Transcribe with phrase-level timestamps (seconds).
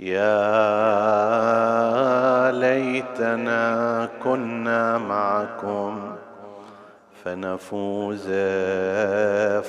[0.00, 0.32] يا
[2.52, 6.12] ليتنا كنا معكم
[7.24, 8.28] فنفوز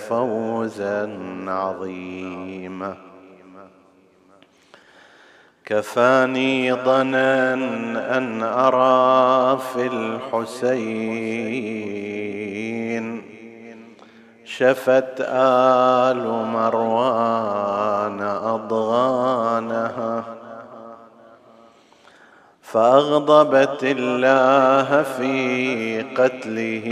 [0.09, 2.97] فوزا عظيما.
[5.65, 7.53] كفاني ظنا
[8.17, 11.61] أن أرى في الحسين
[14.57, 20.23] شفت آل مروان أضغانها
[22.61, 26.87] فأغضبت الله في قتله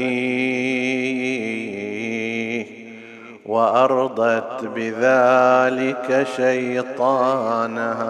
[3.46, 8.10] وأرضت بذلك شيطانها.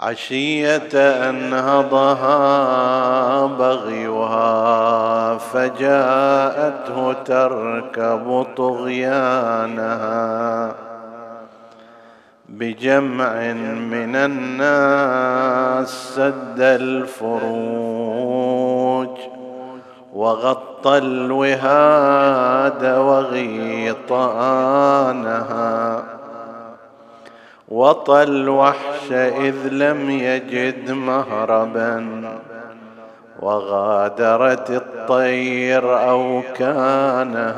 [0.00, 2.36] عشية أنهضها
[3.46, 9.94] بغيها فجاءته تركب طغيانها
[12.48, 13.52] بجمع
[13.92, 17.96] من الناس سد الفروج
[20.14, 24.16] وغطى الوهاد وغيطانها
[27.68, 32.22] وطى الوحش إذ لم يجد مهربا.
[33.40, 37.54] وغادرت الطير اوكانها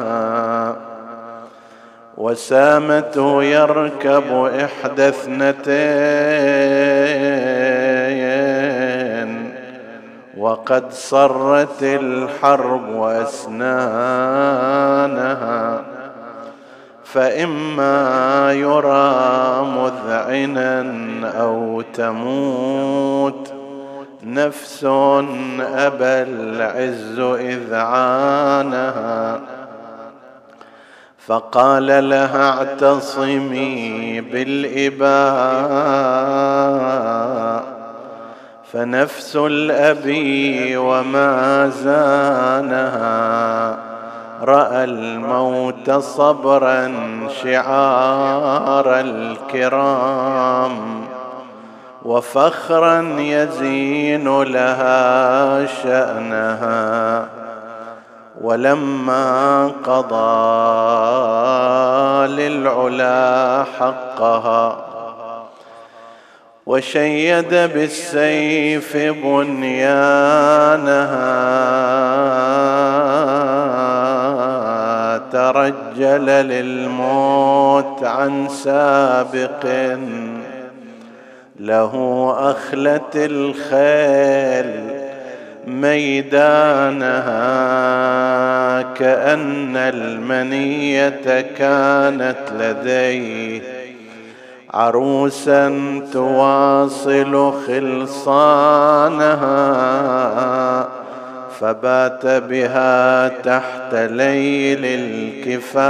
[2.17, 5.69] وسامته يركب إحدى اثنتين.
[10.39, 13.59] وقد صرت الحرب وأسنانها.
[17.13, 20.83] فإما يرى مذعنا
[21.41, 23.53] أو تموت.
[24.25, 24.85] نفس
[25.61, 29.41] أبى العز إذعانها
[31.27, 35.09] فقال لها اعتصمي بالإباء.
[38.73, 43.09] فنفس الأبي وما زانها.
[44.43, 46.93] رأى الموت صبرا
[47.43, 50.79] شعار الكرام
[52.05, 57.29] وفخرا يزين لها شأنها
[58.41, 60.29] ولما قضى
[62.27, 64.85] للعلا حقها
[66.67, 70.59] وشيد بالسيف بنيانها
[75.33, 79.67] ترجل للموت عن سابق
[81.61, 84.99] له أخلت الخيل
[85.67, 87.29] ميدانها
[88.83, 93.79] كأن المنية كانت لديه.
[94.75, 95.69] عروسا
[96.13, 99.39] تواصل خلصانها
[101.61, 105.89] فبات بها تحت ليل الكفاح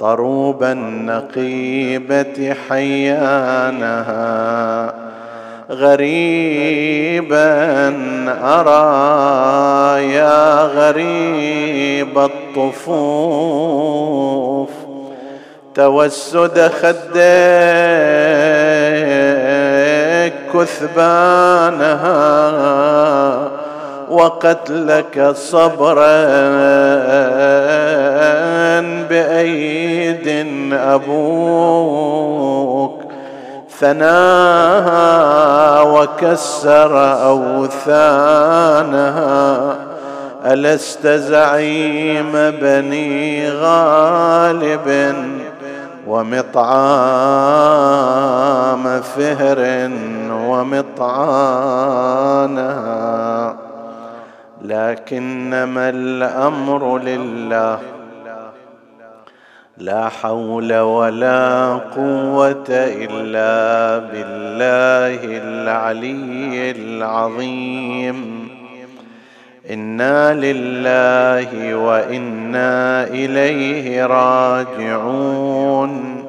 [0.00, 4.08] طروب النقيبة حيانها
[5.70, 7.38] غريبا
[8.42, 13.68] أرى يا غريب الطفوف
[15.74, 17.18] توسد خديك
[20.54, 22.08] كثبانها
[24.10, 26.24] وقتلك صبرا
[29.10, 32.28] بأيد أبوك
[33.80, 35.08] ثناها
[35.82, 38.68] وكسر أوثانها
[40.46, 45.14] ألست زعيم بني غالب
[46.08, 46.68] ومطعام
[49.00, 49.90] فهر
[50.48, 51.68] ومطعانها
[54.62, 57.78] لكنما الأمر لله
[59.78, 68.27] لا حول ولا قوة إلا بالله العلي العظيم.
[69.70, 76.24] إنا لله وإنا إليه راجعون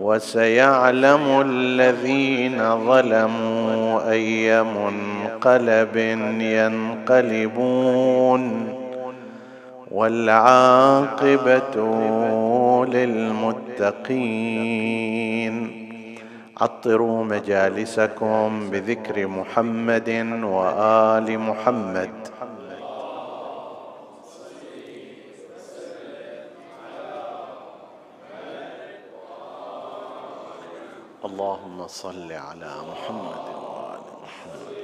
[0.00, 5.96] وسيعلم الذين ظلموا اي منقلب
[6.40, 8.42] ينقلبون
[9.90, 11.76] والعاقبه
[12.86, 14.42] للمتقين
[16.60, 22.31] عطروا مجالسكم بذكر محمد وآل محمد
[31.32, 34.76] اللهم صل على محمد وآل محمد.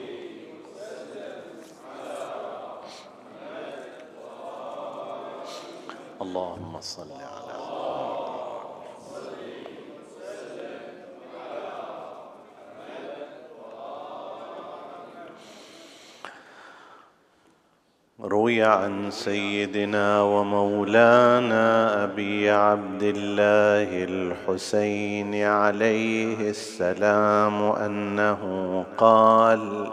[6.23, 7.48] اللهم صل على
[18.25, 29.91] روي عن سيدنا ومولانا أبي عبد الله الحسين عليه السلام أنه قال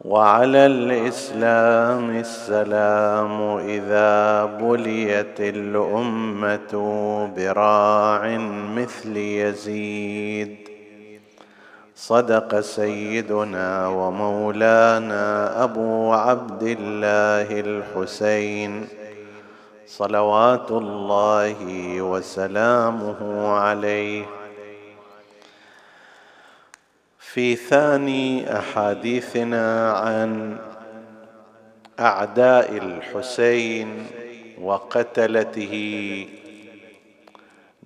[0.00, 6.72] وعلى الإسلام السلام إذا بليت الأمة
[7.36, 8.38] براع
[8.76, 10.75] مثل يزيد
[11.96, 18.88] صدق سيدنا ومولانا أبو عبد الله الحسين.
[19.86, 21.56] صلوات الله
[22.02, 24.24] وسلامه عليه.
[27.18, 30.58] في ثاني أحاديثنا عن
[32.00, 34.06] أعداء الحسين
[34.60, 35.74] وقتلته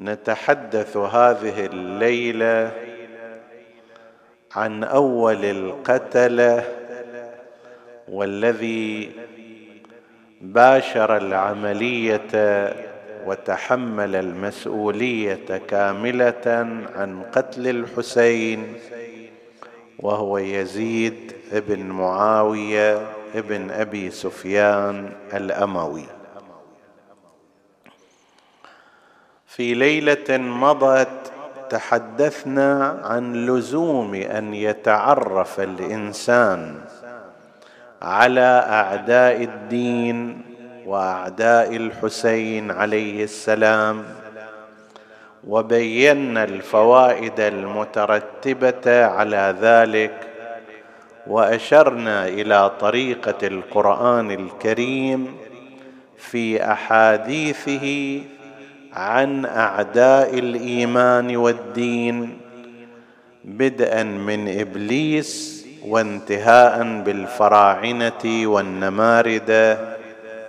[0.01, 2.90] نتحدث هذه الليلة
[4.57, 6.65] عن أول القتله
[8.09, 9.11] والذي
[10.41, 12.31] باشر العملية
[13.27, 16.43] وتحمل المسؤولية كاملة
[16.97, 18.75] عن قتل الحسين
[19.99, 26.07] وهو يزيد بن معاوية ابن أبي سفيان الأموي.
[29.47, 31.20] في ليلة مضت
[31.71, 36.75] تحدثنا عن لزوم أن يتعرف الإنسان
[38.03, 40.43] على أعداء الدين
[40.87, 44.05] وأعداء الحسين عليه السلام
[45.47, 50.31] وبينا الفوائد المترتبة على ذلك
[51.27, 55.37] وأشرنا إلى طريقة القرآن الكريم
[56.17, 58.21] في أحاديثه
[58.93, 62.39] عن أعداء الإيمان والدين
[63.45, 69.79] بدءا من إبليس وانتهاء بالفراعنة والنمارده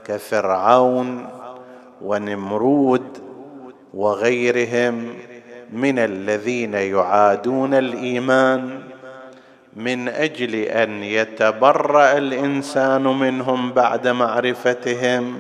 [0.06, 1.28] كفرعون
[2.02, 3.18] ونمرود
[3.94, 5.14] وغيرهم
[5.74, 8.80] من الذين يعادون الإيمان
[9.76, 15.40] من أجل أن يتبرأ الإنسان منهم بعد معرفتهم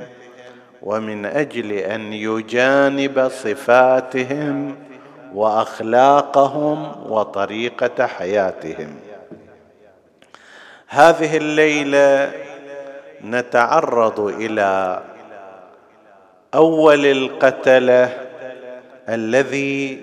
[0.83, 4.75] ومن أجل أن يجانب صفاتهم
[5.33, 8.95] وأخلاقهم وطريقة حياتهم.
[10.87, 12.31] هذه الليلة
[13.23, 15.01] نتعرض إلى
[16.53, 18.17] أول القتله
[19.09, 19.99] الذي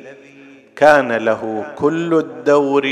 [0.76, 2.88] كان له كل الدور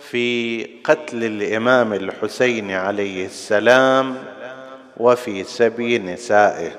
[0.00, 4.16] في قتل الإمام الحسين عليه السلام
[4.98, 6.72] وفي سبي نسائه.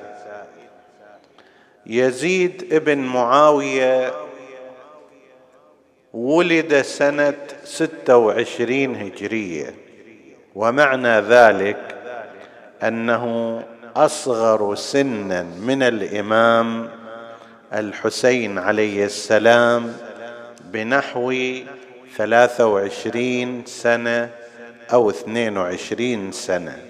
[1.85, 4.13] يزيد ابن معاوية
[6.13, 7.33] ولد سنة
[7.63, 9.75] ستة وعشرين هجرية.
[10.55, 11.95] ومعنى ذلك
[12.83, 13.63] أنه
[13.95, 16.89] أصغر سنا من الإمام
[17.73, 19.97] الحسين عليه السلام
[20.63, 21.33] بنحو
[22.17, 24.29] ثلاثة وعشرين سنة
[24.93, 26.88] أو اثنين وعشرين سنة.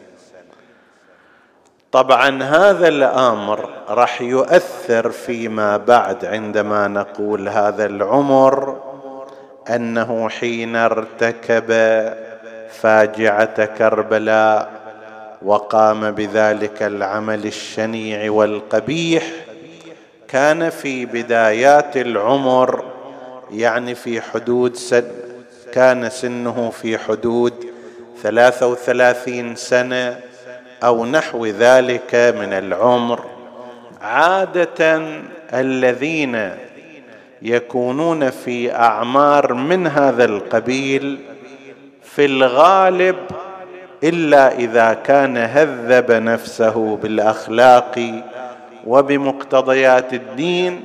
[1.91, 8.77] طبعا هذا الأمر راح يؤثر فيما بعد عندما نقول هذا العمر
[9.69, 11.67] أنه حين ارتكب
[12.69, 14.71] فاجعة كربلاء
[15.41, 19.23] وقام بذلك العمل الشنيع والقبيح
[20.27, 22.83] كان في بدايات العمر
[23.51, 25.03] يعني في حدود سن
[25.73, 27.53] كان سنه في حدود
[28.23, 30.28] ثلاثة وثلاثين سنة
[30.83, 33.25] أو نحو ذلك من العمر.
[34.01, 35.01] عادة
[35.53, 36.51] الذين
[37.41, 41.19] يكونون في أعمار من هذا القبيل
[42.03, 43.15] في الغالب
[44.03, 48.23] إلا إذا كان هذب نفسه بالأخلاق
[48.85, 50.83] وبمقتضيات الدين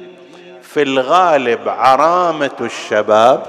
[0.63, 3.43] في الغالب عرامة الشباب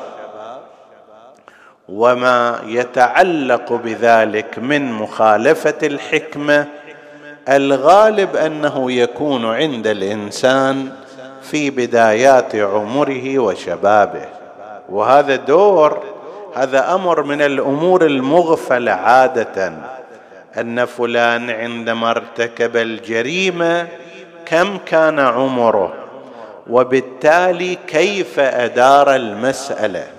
[1.90, 6.68] وما يتعلق بذلك من مخالفة الحكمة.
[7.50, 10.90] الغالب أنه يكون عند الإنسان
[11.42, 14.26] في بدايات عمره وشبابه.
[14.90, 16.04] وهذا دور
[16.56, 19.74] هذا أمر من الأمور المغفلة عادة.
[20.58, 23.88] أن فلان عندما ارتكب الجريمة
[24.46, 25.94] كم كان عمره؟
[26.70, 30.15] وبالتالي كيف أدار المسألة؟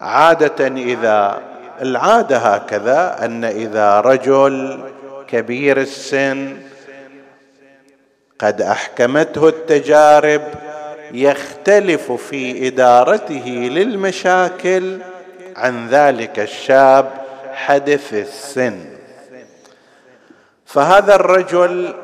[0.00, 1.42] عادة إذا
[1.82, 4.84] العادة هكذا أن إذا رجل
[5.28, 6.56] كبير السن
[8.38, 10.42] قد أحكمته التجارب
[11.12, 14.98] يختلف في إدارته للمشاكل
[15.56, 17.10] عن ذلك الشاب
[17.54, 18.84] حدث السن.
[20.66, 21.94] فهذا الرجل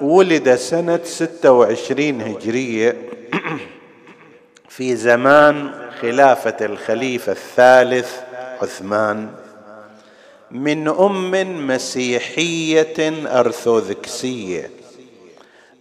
[0.00, 2.96] ولد سنة ستة وعشرين هجرية
[4.68, 5.70] في زمان
[6.02, 8.16] خلافة الخليفة الثالث
[8.62, 9.28] عثمان.
[10.50, 14.70] من أم مسيحية أرثوذكسية.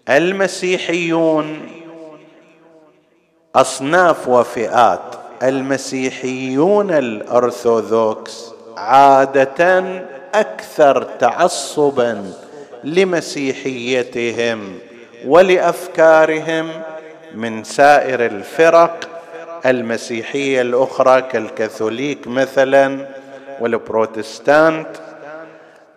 [0.09, 1.71] المسيحيون
[3.55, 5.15] أصناف وفئات.
[5.43, 9.83] المسيحيون الأرثوذكس عادة
[10.33, 12.33] أكثر تعصبا
[12.83, 14.79] لمسيحيتهم
[15.25, 16.69] ولأفكارهم
[17.35, 19.18] من سائر الفرق
[19.65, 23.07] المسيحية الأخرى كالكاثوليك مثلا
[23.59, 24.87] والبروتستانت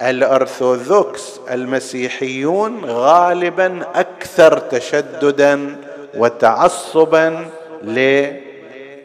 [0.03, 5.77] الأرثوذكس المسيحيون غالبا أكثر تشددا
[6.15, 7.47] وتعصبا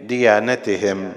[0.02, 1.14] لديانتهم.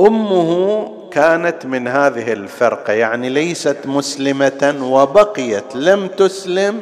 [0.00, 6.80] أمه كانت من هذه الفرقة يعني ليست مسلمة وبقيت لم تسلم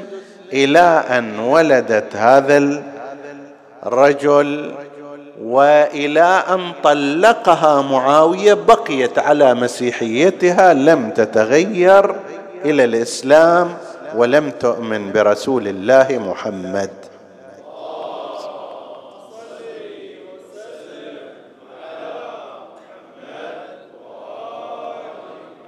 [0.52, 2.82] إلى أن ولدت هذا
[3.88, 4.74] الرجل
[5.42, 12.14] وإلى أن طلقها معاوية بقيت على مسيحيتها لم تتغير
[12.64, 13.74] إلى الإسلام
[14.16, 16.90] ولم تؤمن برسول الله محمد.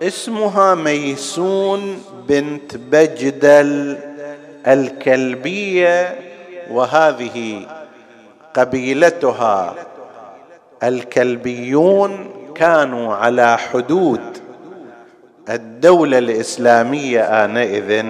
[0.02, 3.98] اسمها ميسون بنت بجدل
[4.66, 6.18] الكلبية
[6.70, 7.66] وهذه
[8.54, 9.74] قبيلتها.
[10.82, 14.20] الكلبيون كانوا على حدود.
[15.48, 18.04] الدولة الإسلامية آنئذ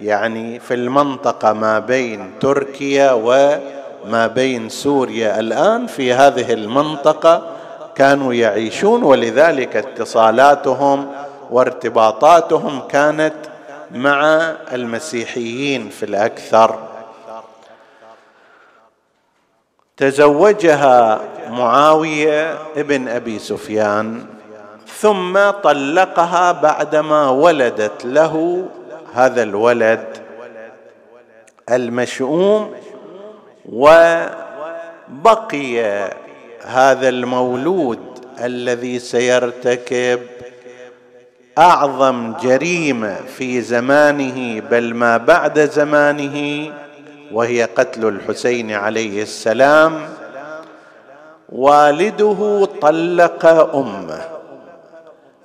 [0.00, 7.50] يعني في المنطقة ما بين تركيا وما بين سوريا الآن في هذه المنطقة
[7.94, 11.06] كانوا يعيشون ولذلك اتصالاتهم
[11.50, 13.34] وارتباطاتهم كانت
[13.94, 14.24] مع
[14.72, 16.78] المسيحيين في الأكثر.
[19.98, 24.24] تزوجها معاوية ابن أبي سفيان
[24.98, 28.66] ثم طلقها بعدما ولدت له
[29.14, 30.04] هذا الولد
[31.70, 32.74] المشؤوم
[33.72, 34.28] وبقي
[36.64, 37.98] هذا المولود
[38.44, 40.20] الذي سيرتكب
[41.58, 46.68] أعظم جريمة في زمانه بل ما بعد زمانه
[47.32, 50.08] وهي قتل الحسين عليه السلام.
[51.48, 54.20] والده طلق أمه.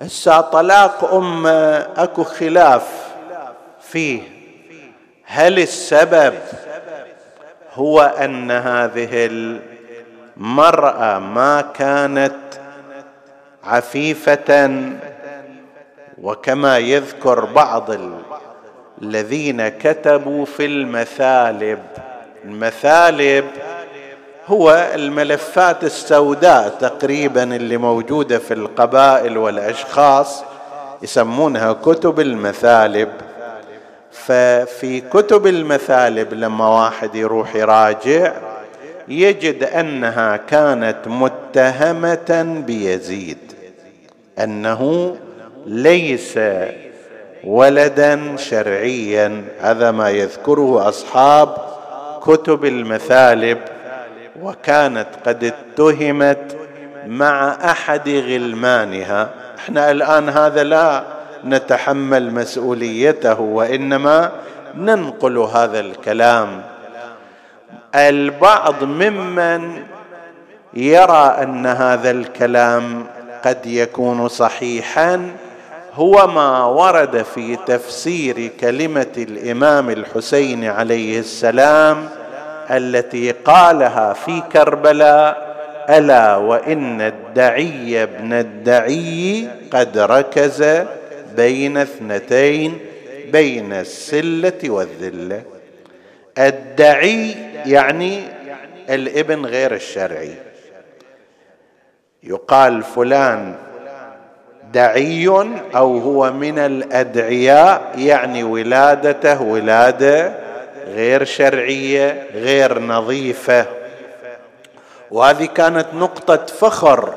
[0.02, 3.08] هسه طلاق أمه أكو خلاف
[3.80, 4.22] فيه.
[5.24, 6.34] هل السبب
[7.74, 9.28] هو أن هذه
[10.36, 12.34] مرأة ما كانت
[13.64, 14.70] عفيفة؟
[16.22, 17.90] وكما يذكر بعض
[19.02, 21.78] الذين كتبوا في المثالب.
[22.44, 23.44] المثالب
[24.46, 30.44] هو الملفات السوداء تقريبا اللي موجودة في القبائل والأشخاص
[31.02, 33.08] يسمونها كتب المثالب.
[34.12, 38.32] ففي كتب المثالب لما واحد يروح يراجع
[39.08, 43.38] يجد أنها كانت متهمة بيزيد
[44.38, 45.16] أنه
[45.66, 46.38] ليس
[47.46, 51.56] ولدا شرعيا هذا ما يذكره أصحاب
[52.22, 53.58] كتب المثالب.
[54.42, 56.56] وكانت قد اتهمت
[57.06, 59.30] مع أحد غلمانها.
[59.58, 61.04] إحنا الآن هذا لا
[61.44, 64.32] نتحمل مسؤوليته وإنما
[64.74, 66.62] ننقل هذا الكلام.
[67.94, 69.82] البعض ممن
[70.74, 73.06] يرى أن هذا الكلام
[73.44, 75.30] قد يكون صحيحا
[75.94, 82.08] هو ما ورد في تفسير كلمة الإمام الحسين عليه السلام
[82.70, 85.54] التي قالها في كربلاء
[85.90, 90.84] ألا وإن الدعي ابن الدعي قد ركز
[91.36, 92.78] بين اثنتين
[93.32, 95.42] بين السلة والذلة.
[96.38, 97.30] الدعي
[97.66, 98.20] يعني
[98.90, 100.34] الابن غير الشرعي.
[102.22, 103.54] يقال فلان
[104.74, 105.28] دعي
[105.76, 110.34] أو هو من الأدعياء يعني ولادته ولاده
[110.86, 113.66] غير شرعية غير نظيفة.
[115.10, 117.14] وهذه كانت نقطة فخر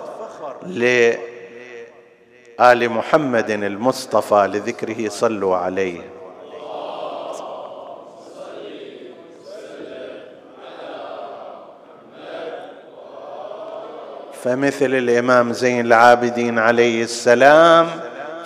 [0.66, 1.18] لال
[2.90, 6.17] محمد المصطفى لذكره صلوا عليه.
[14.48, 17.88] فمثل الإمام زين العابدين عليه السلام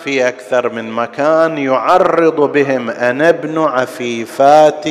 [0.04, 4.86] في أكثر من مكان يعرض بهم أنا ابن عفيفات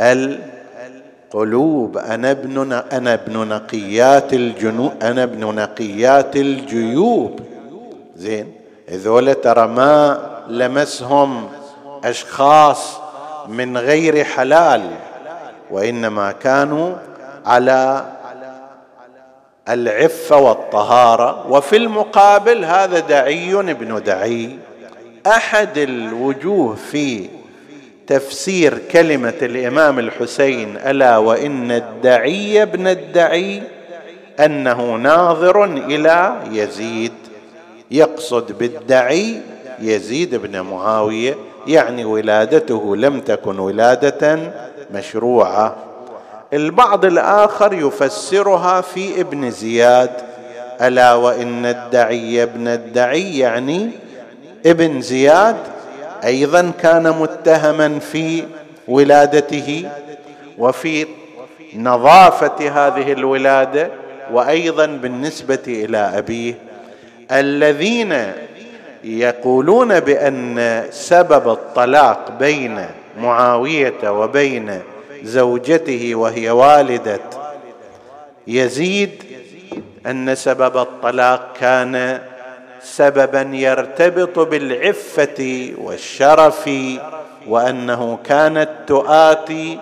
[0.00, 7.40] القلوب أنا ابن أنا ابن نقيات الجنوب أنا ابن نقيات الجيوب.
[8.16, 8.52] زين؟
[8.88, 11.48] هذول ترى ما لمسهم
[12.04, 12.98] أشخاص
[13.48, 14.82] من غير حلال
[15.70, 16.92] وإنما كانوا
[17.46, 18.13] على
[19.68, 24.58] العفه والطهارة وفي المقابل هذا دعي ابن دعي.
[25.26, 27.28] أحد الوجوه في
[28.06, 33.62] تفسير كلمة الإمام الحسين ألا وإن الدعي ابن الدعي
[34.40, 37.12] أنه ناظر إلى يزيد.
[37.90, 39.40] يقصد بالدعي
[39.80, 41.34] يزيد بن معاوية
[41.66, 44.52] يعني ولادته لم تكن ولادة
[44.94, 45.76] مشروعة.
[46.54, 50.10] البعض الآخر يفسرها في ابن زياد.
[50.80, 53.90] ألا وإن الدعي ابن الدعي يعني
[54.66, 55.56] ابن زياد
[56.24, 58.44] أيضا كان متهما في
[58.88, 59.88] ولادته
[60.58, 61.06] وفي
[61.76, 63.88] نظافة هذه الولادة
[64.32, 66.54] وأيضا بالنسبة إلى أبيه.
[67.32, 68.32] الذين
[69.04, 72.86] يقولون بأن سبب الطلاق بين
[73.20, 74.80] معاوية وبين
[75.24, 77.20] زوجته وهي والدة.
[78.46, 79.24] يزيد
[80.06, 82.20] أن سبب الطلاق كان
[82.82, 86.70] سببا يرتبط بالعفة والشرف
[87.48, 89.78] وأنه كانت تؤاتي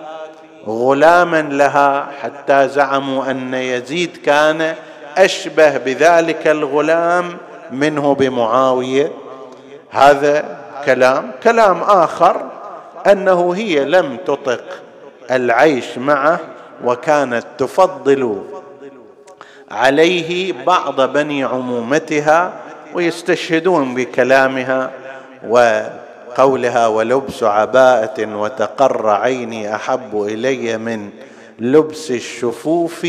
[0.67, 4.75] غلاما لها حتى زعموا أن يزيد كان
[5.17, 7.37] أشبه بذلك الغلام
[7.71, 9.11] منه بمعاوية.
[9.89, 12.49] هذا كلام كلام آخر
[13.07, 14.82] أنه هي لم تطق
[15.31, 16.39] العيش معه
[16.83, 18.41] وكانت تفضل
[19.71, 22.53] عليه بعض بني عمومتها
[22.93, 24.91] ويستشهدون بكلامها
[25.47, 31.09] وقولها ولبس عباءة وتقر عيني أحب إلي من
[31.59, 33.07] لبس الشفوف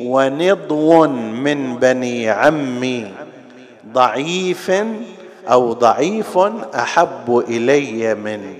[0.00, 3.12] ونضو من بني عمي
[3.92, 4.72] ضعيف
[5.50, 6.38] أو ضعيف
[6.74, 8.54] أحب إلي من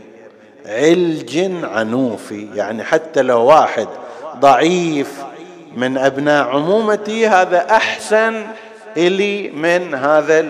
[0.66, 3.88] علج عنوفي يعني حتى لو واحد
[4.36, 5.24] ضعيف
[5.76, 8.42] من أبناء عمومتي هذا أحسن
[8.96, 10.46] إلي من هذا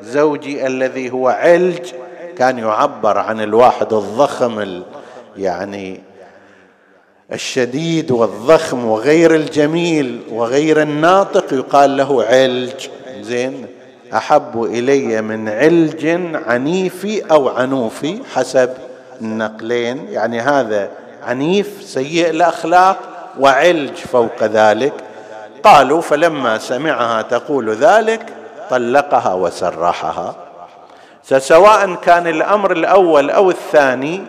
[0.00, 1.92] الزوج الذي هو علج
[2.38, 4.82] كان يعبر عن الواحد الضخم
[5.36, 6.00] يعني
[7.32, 12.88] الشديد والضخم وغير الجميل وغير الناطق يقال له علج.
[13.20, 13.66] زين؟
[14.14, 18.70] أحب إلي من علج عنيفي أو عنوفي حسب
[19.20, 20.88] النقلين يعني هذا
[21.22, 22.98] عنيف سيء الأخلاق
[23.40, 24.92] وعلج فوق ذلك.
[25.62, 28.26] قالوا فلما سمعها تقول ذلك
[28.70, 30.34] طلقها وسرحها.
[31.22, 34.22] فسواء كان الأمر الأول أو الثاني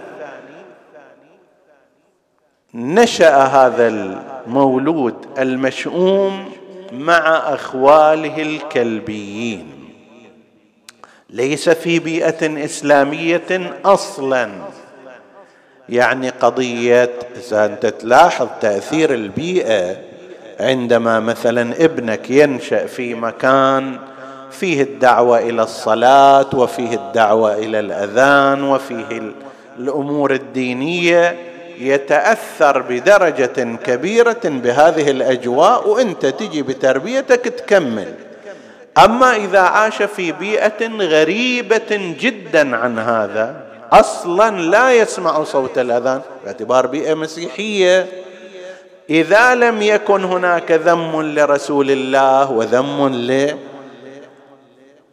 [2.73, 6.51] نشأ هذا المولود المشؤوم
[6.91, 7.17] مع
[7.53, 9.74] أخواله الكلبيين.
[11.29, 14.49] ليس في بيئة إسلامية أصلا.
[15.89, 19.97] يعني قضيه إذا أنت تلاحظ تأثير البيئة
[20.59, 23.99] عندما مثلا ابنك ينشأ في مكان
[24.51, 29.21] فيه الدعوة إلى الصلاة وفيه الدعوة إلى الأذان وفيه
[29.79, 31.35] الأمور الدينية
[31.79, 38.13] يتأثر بدرجة كبيرة بهذه الأجواء وأنت تجي بتربيتك تكمل.
[38.97, 46.87] أما إذا عاش في بيئة غريبة جدا عن هذا أصلا لا يسمع صوت الأذان باعتبار
[46.87, 48.07] بيئة مسيحية.
[49.09, 53.07] إذا لم يكن هناك ذم لرسول الله وذم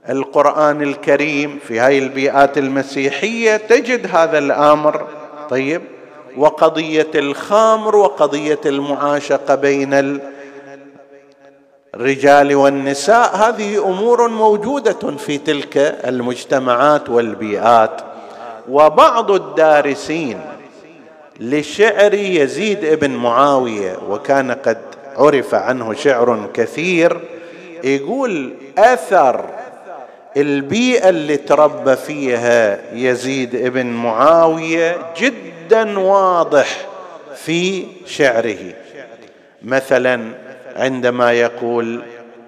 [0.08, 5.06] للقران الكريم في هذه البيئات المسيحية تجد هذا الأمر.
[5.50, 5.82] طيب
[6.36, 10.20] وقضية الخمر وقضية المعاشقة بين
[11.94, 15.76] الرجال والنساء هذه أمور موجودة في تلك
[16.06, 18.00] المجتمعات والبيئات.
[18.68, 20.40] وبعض الدارسين
[21.40, 24.78] لشعر يزيد بن معاوية وكان قد
[25.16, 27.20] عرف عنه شعر كثير
[27.84, 29.44] يقول أثر
[30.36, 36.86] البيئة اللي تربى فيها يزيد بن معاوية جدا واضح
[37.36, 38.72] في شعره.
[39.62, 40.20] مثلا
[40.76, 42.02] عندما يقول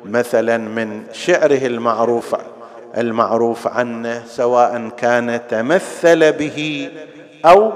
[0.05, 2.37] مثلا من شعره المعروف
[2.99, 6.89] المعروف عنه سواء كان تمثل به
[7.45, 7.73] أو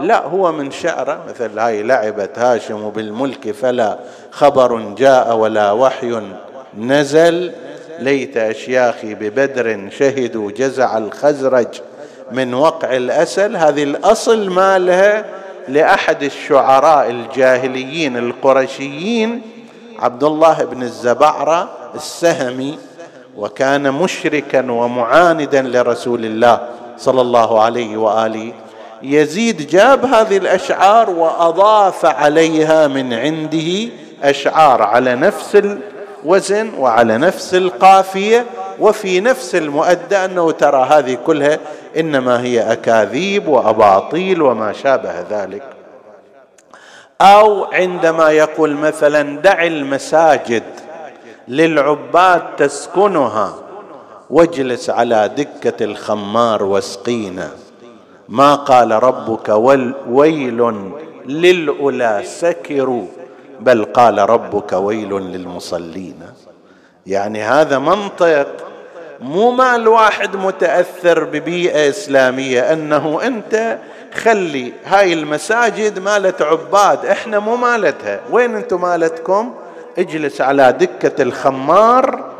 [0.00, 3.98] لا هو من شعره مثل هاي لعبت هاشم بالملك فلا
[4.30, 6.20] خبر جاء ولا وحي
[6.78, 7.52] نزل.
[7.98, 11.68] ليت أشياخي ببدر شهدوا جزع الخزرج
[12.32, 13.56] من وقع الأسل.
[13.56, 15.24] هذه الأصل مالها
[15.68, 19.42] لأحد الشعراء الجاهليين القرشيين
[20.00, 22.78] عبد الله بن الزبعرة السهمي
[23.36, 26.60] وكان مشركا ومعاندا لرسول الله
[26.98, 28.52] صلى الله عليه وآله.
[29.02, 35.56] يزيد جاب هذه الأشعار وأضاف عليها من عنده أشعار على نفس
[36.24, 38.46] الوزن وعلى نفس القافية
[38.80, 41.58] وفي نفس المؤدى أنه ترى هذه كلها
[41.96, 45.79] إنما هي أكاذيب وأباطيل وما شابه ذلك.
[47.20, 50.62] أو عندما يقول مثلا دع المساجد
[51.48, 53.54] للعباد تسكنها
[54.30, 57.50] واجلس على دكة الخمار واسقينا.
[58.28, 59.48] ما قال ربك
[60.08, 60.90] ويل
[61.26, 63.06] للأولى سكروا
[63.60, 66.22] بل قال ربك ويل للمصلين.
[67.06, 68.46] يعني هذا منطق
[69.20, 73.78] مو مال واحد متأثر ببيئة إسلامية أنه أنت
[74.14, 78.20] خلي هاي المساجد مالت عباد إحنا مو مالتها.
[78.30, 79.54] وين أنتم مالتكم؟
[79.98, 82.30] اجلس على دكة الخمار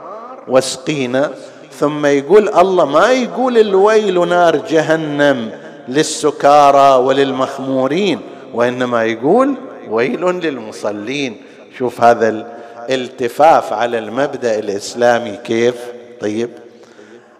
[0.49, 1.31] واسقينا.
[1.79, 5.51] ثم يقول الله ما يقول الويل نار جهنم
[5.89, 8.21] للسكارى وللمخمورين
[8.55, 9.55] وإنما يقول
[9.91, 11.37] ويل للمصلين.
[11.79, 12.47] شوف هذا
[12.89, 15.75] الالتفاف على المبدأ الإسلامي كيف؟
[16.21, 16.51] طيب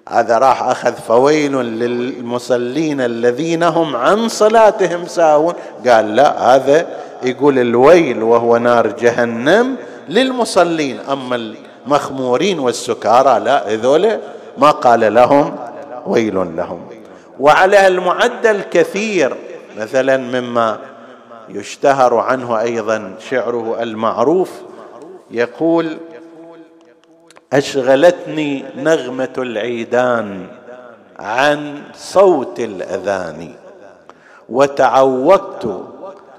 [0.09, 5.55] هذا راح أخذ فويل للمصلين الذين هم عن صلاتهم ساهون.
[5.89, 6.87] قال لا هذا
[7.23, 9.77] يقول الويل وهو نار جهنم
[10.09, 11.01] للمصلين.
[11.01, 11.55] أما
[11.87, 14.19] المخمورين والسكارى لا هذول
[14.59, 15.57] ما قال لهم
[16.07, 16.81] ويل لهم.
[17.41, 19.37] وعلى المعدل كثير
[19.79, 20.79] مثلا مما
[21.49, 24.51] يشتهر عنه أيضا شعره المعروف
[25.31, 25.97] يقول
[27.53, 30.47] أشغلتني نغمة العيدان
[31.19, 33.53] عن صوت الأذان
[34.49, 35.67] وتعوقت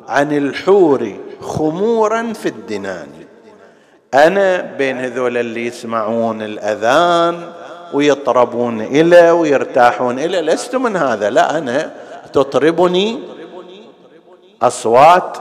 [0.08, 3.08] عن الحور خمورا في الدنان.
[4.14, 7.52] أنا بين هذول اللي يسمعون الأذان
[7.94, 11.92] ويطربون إلى ويرتاحون إلى لست من هذا لا أنا
[12.34, 13.20] تطربني
[14.62, 15.38] أصوات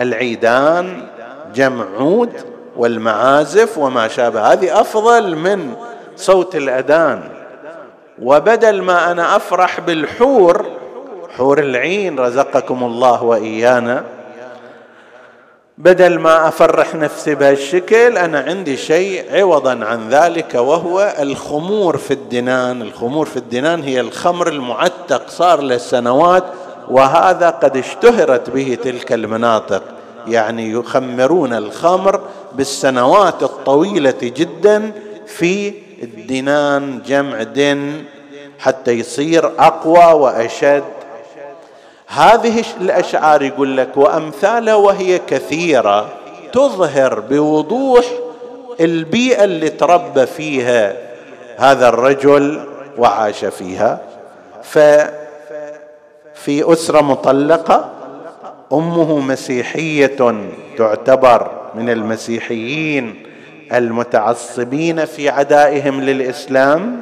[0.00, 1.02] العيدان
[1.54, 4.52] جمع عود والمعازف وما شابه.
[4.52, 5.74] هذه أفضل من
[6.16, 7.22] صوت الأذان.
[8.22, 10.66] وبدل ما أنا أفرح بالحور
[11.36, 14.04] حور العين رزقكم الله وإيانا.
[15.78, 22.82] بدل ما أفرح نفسي بهالشكل أنا عندي شيء عوضا عن ذلك وهو الخمور في الدنان،
[22.82, 26.44] الخمور في الدنان هي الخمر المعتق صار له سنوات
[26.90, 29.82] وهذا قد اشتهرت به تلك المناطق،
[30.26, 32.20] يعني يخمرون الخمر
[32.52, 34.92] بالسنوات الطويلة جدا
[35.26, 38.04] في الدنان جمع دن
[38.58, 40.84] حتى يصير أقوى وأشد.
[42.06, 46.08] هذه الأشعار يقول لك وامثالها وهي كثيرة
[46.52, 48.04] تظهر بوضوح
[48.80, 50.96] البيئة اللي تربى فيها
[51.56, 52.66] هذا الرجل
[52.98, 54.00] وعاش فيها.
[54.62, 55.12] ففي
[56.72, 57.95] أسرة مطلقة
[58.72, 60.34] أمه مسيحية
[60.78, 63.14] تعتبر من المسيحيين
[63.72, 67.00] المتعصبين في عدائهم للإسلام.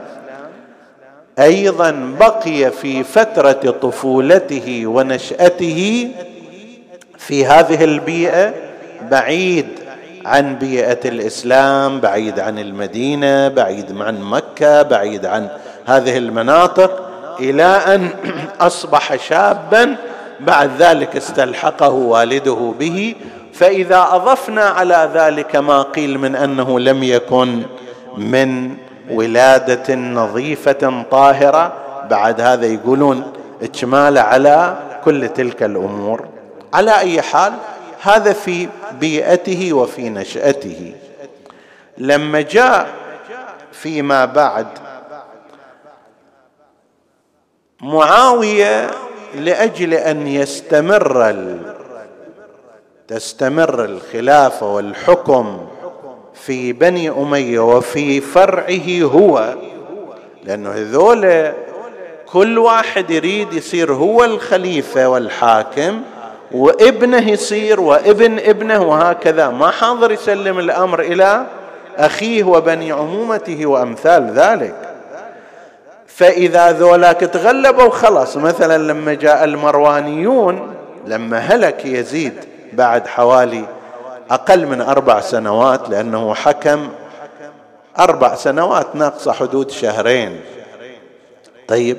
[1.38, 6.08] أيضا بقي في فترة طفولته ونشأته
[7.18, 8.54] في هذه البيئة
[9.10, 9.66] بعيد
[10.24, 15.48] عن بيئة الإسلام بعيد عن المدينة بعيد عن مكة بعيد عن
[15.86, 17.08] هذه المناطق
[17.40, 18.08] إلى أن
[18.60, 19.96] أصبح شابا
[20.40, 23.14] بعد ذلك استلحقه والده به
[23.52, 27.62] فإذا أضفنا على ذلك ما قيل من أنه لم يكن
[28.16, 28.76] من
[29.10, 31.72] ولادة نظيفة طاهرة
[32.10, 36.24] بعد هذا يقولون اجمال على كل تلك الأمور.
[36.74, 37.52] على أي حال
[38.02, 38.68] هذا في
[39.00, 40.94] بيئته وفي نشأته.
[41.98, 42.88] لما جاء
[43.72, 44.66] فيما بعد
[47.80, 48.90] معاوية
[49.36, 51.34] لأجل أن يستمر
[53.08, 55.66] تستمر الخلافه والحكم
[56.34, 59.54] في بني أمية وفي فرعه هو.
[60.44, 61.52] لأنه هذول
[62.32, 66.02] كل واحد يريد يصير هو الخليفة والحاكم
[66.52, 69.48] وابنه يصير وابن ابنه وهكذا.
[69.48, 71.46] ما حاضر يسلم الأمر إلى
[71.96, 74.74] أخيه وبني عمومته وأمثال ذلك.
[76.16, 78.36] فإذا ذولاك تغلبوا خلاص.
[78.36, 80.74] مثلا لما جاء المروانيون
[81.06, 82.34] لما هلك يزيد
[82.72, 83.64] بعد حوالي
[84.30, 86.88] أقل من أربع سنوات لأنه حكم
[87.98, 90.40] أربع سنوات ناقصه حدود شهرين.
[91.68, 91.98] طيب.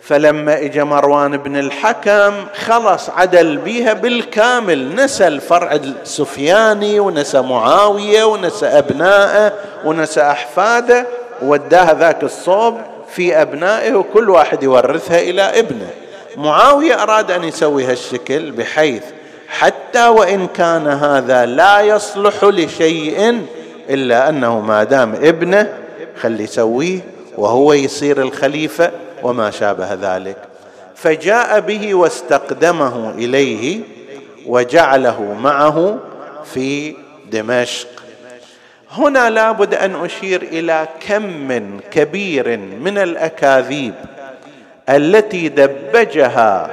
[0.00, 2.32] فلما اجى مروان بن الحكم
[2.64, 4.94] خلص عدل بيها بالكامل.
[4.94, 9.52] نسى الفرع السفياني ونسى معاوية ونسى أبنائه
[9.84, 11.06] ونسى أحفاده.
[11.42, 12.80] وداها ذاك الصوب
[13.14, 15.90] في أبنائه وكل واحد يورثها إلى ابنه.
[16.36, 19.02] معاوية أراد أن يسوي هالشكل بحيث
[19.48, 23.46] حتى وإن كان هذا لا يصلح لشيء
[23.90, 25.78] إلا أنه ما دام ابنه
[26.20, 27.00] خلي يسويه
[27.36, 28.90] وهو يصير الخليفة
[29.22, 30.36] وما شابه ذلك.
[30.94, 33.80] فجاء به واستقدمه إليه
[34.46, 35.98] وجعله معه
[36.44, 36.94] في
[37.30, 37.88] دمشق.
[38.92, 43.94] هنا لابد أن أشير إلى كم كبير من الأكاذيب
[44.88, 46.70] التي دبجها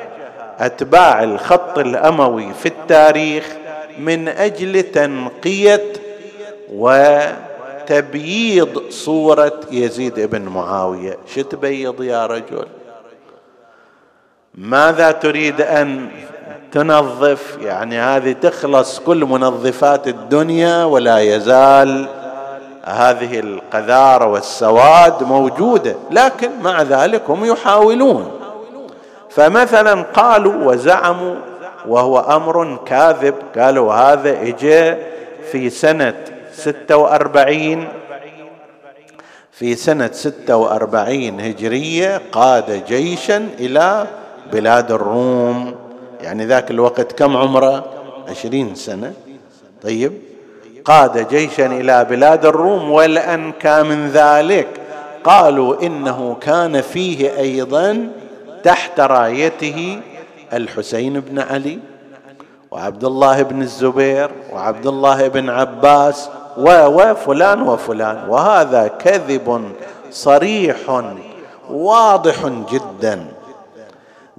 [0.60, 3.56] أتباع الخط الأموي في التاريخ
[4.00, 5.84] من أجل تنقية
[6.74, 11.18] وتبييض صورة يزيد بن معاوية.
[11.36, 12.66] شو تبيض يا رجل؟
[14.56, 16.10] ماذا تريد أن
[16.72, 22.08] تنظف يعني هذه تخلص كل منظفات الدنيا ولا يزال
[22.84, 28.32] هذه القذارة والسواد موجودة لكن مع ذلك هم يحاولون.
[29.30, 31.36] فمثلا قالوا وزعموا
[31.88, 34.96] وهو أمر كاذب قالوا هذا اجى
[35.52, 36.14] في سنة
[36.54, 37.88] ستة وأربعين
[39.52, 44.08] في سنة ستة وأربعين هجرية قاد جيشا إلى
[44.54, 45.76] بلاد الروم.
[46.22, 47.86] يعني ذاك الوقت كم عمره؟
[48.30, 49.14] عشرين سنة.
[49.84, 50.14] طيب.
[50.86, 54.68] قاد جيشا إلى بلاد الروم والأنكى من ذلك
[55.24, 58.08] قالوا إنه كان فيه أيضا
[58.64, 60.00] تحت رايته
[60.54, 61.80] الحسين بن علي
[62.72, 69.72] وعبد الله بن الزبير وعبد الله بن عباس وفلان وفلان وهذا كذب
[70.12, 71.04] صريح
[71.70, 73.26] واضح جدا.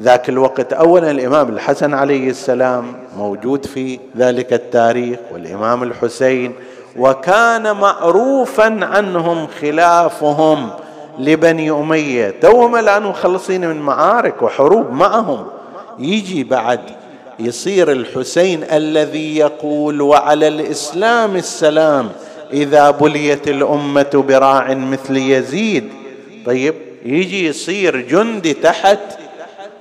[0.03, 6.53] ذاك الوقت اولا الإمام الحسن عليه السلام موجود في ذلك التاريخ والإمام الحسين
[6.97, 10.71] وكان معروفا عنهم خلافهم
[11.19, 12.35] لبني أمية.
[12.41, 15.47] توهم الآن مخلصين من معارك وحروب معهم.
[15.99, 16.81] يجي بعد
[17.39, 22.09] يصير الحسين الذي يقول وعلى الإسلام السلام
[22.53, 25.89] إذا بليت الأمة براع مثل يزيد.
[26.47, 28.99] طيب يجي يصير جندي تحت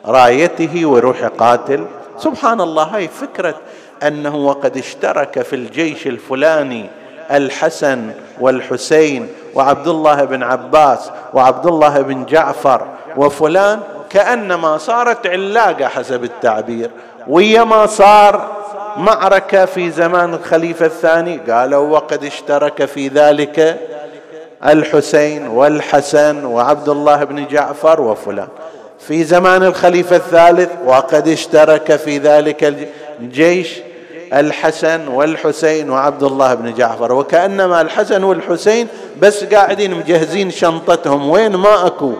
[0.05, 1.85] رايته ويروح يقاتل
[2.17, 3.55] سبحان الله هاي فكرة
[4.03, 6.89] أنه وقد اشترك في الجيش الفلاني
[7.31, 16.23] الحسن والحسين وعبد الله بن عباس وعبد الله بن جعفر وفلان كأنما صارت علاقة حسب
[16.23, 16.91] التعبير.
[17.27, 18.51] ويا ما صار
[18.97, 23.79] معركة في زمان الخليفة الثاني؟ قالوا وقد اشترك في ذلك
[24.65, 28.47] الحسين والحسن وعبد الله بن جعفر وفلان.
[28.99, 32.75] في زمان الخليفة الثالث وقد اشترك في ذلك
[33.19, 33.79] الجيش
[34.33, 37.11] الحسن والحسين وعبد الله بن جعفر.
[37.13, 38.87] وكأنما الحسن والحسين
[39.21, 41.29] بس قاعدين مجهزين شنطتهم.
[41.29, 42.13] وين ما أكو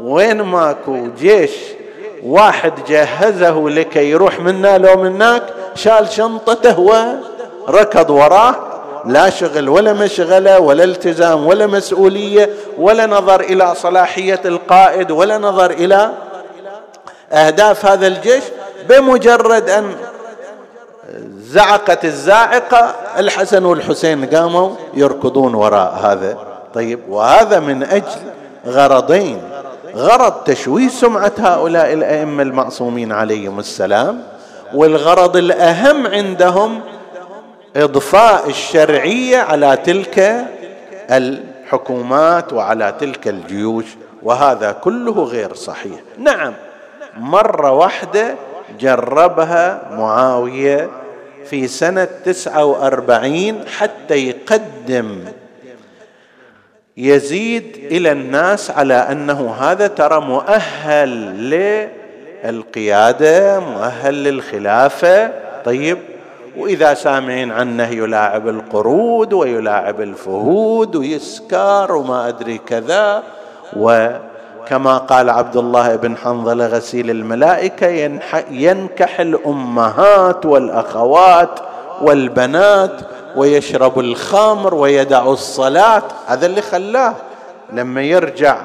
[0.00, 1.50] وين ما أكو جيش
[2.22, 5.42] واحد جهزه لكي يروح منا لو مناك
[5.74, 6.80] شال شنطته
[7.68, 8.73] وركض وراه.
[9.06, 15.70] لا شغل ولا مشغلة ولا التزام ولا مسؤولية ولا نظر إلى صلاحية القائد ولا نظر
[15.70, 16.10] إلى
[17.32, 18.42] أهداف هذا الجيش
[18.88, 19.94] بمجرد أن
[21.38, 26.38] زعقت الزاعقه الحسن والحسين قاموا يركضون وراء هذا.
[26.74, 28.20] طيب وهذا من أجل
[28.66, 29.42] غرضين.
[29.96, 34.22] غرض تشويه سمعة هؤلاء الأئمة المعصومين عليهم السلام
[34.74, 36.80] والغرض الأهم عندهم
[37.76, 40.46] إضفاء الشرعية على تلك
[41.10, 43.84] الحكومات وعلى تلك الجيوش
[44.22, 46.00] وهذا كله غير صحيح.
[46.18, 46.52] نعم
[47.16, 48.34] مرة واحدة
[48.80, 50.90] جربها معاوية
[51.50, 55.24] في سنة تسعة وأربعين حتى يقدم
[56.96, 61.08] يزيد إلى الناس على أنه هذا ترى مؤهل
[62.44, 65.32] للقيادة مؤهل للخلافة.
[65.64, 65.98] طيب
[66.58, 73.22] وإذا سامعين عنه يلاعب القرود ويلاعب الفهود ويسكر وما أدري كذا.
[73.76, 77.86] وكما قال عبد الله بن حنظله غسيل الملائكة
[78.50, 81.60] ينكح الأمهات والأخوات
[82.02, 83.00] والبنات
[83.36, 86.02] ويشرب الخمر ويدع الصلاة.
[86.26, 87.14] هذا اللي خلاه
[87.72, 88.56] لما يرجع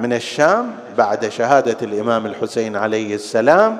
[0.00, 3.78] من الشام بعد شهادة الإمام الحسين عليه السلام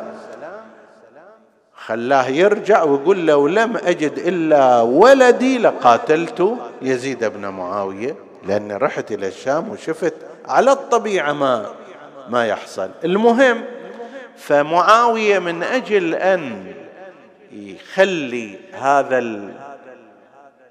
[1.91, 9.29] خلاه يرجع ويقول لو لم أجد إلا ولدي لقاتلت يزيد بن معاوية لأني رحت إلى
[9.29, 10.15] الشام وشفت
[10.49, 11.67] على الطبيعة ما
[12.29, 12.91] ما يحصل.
[13.05, 13.63] المهم
[14.37, 16.65] فمعاوية من أجل أن
[17.53, 19.19] يخلي هذا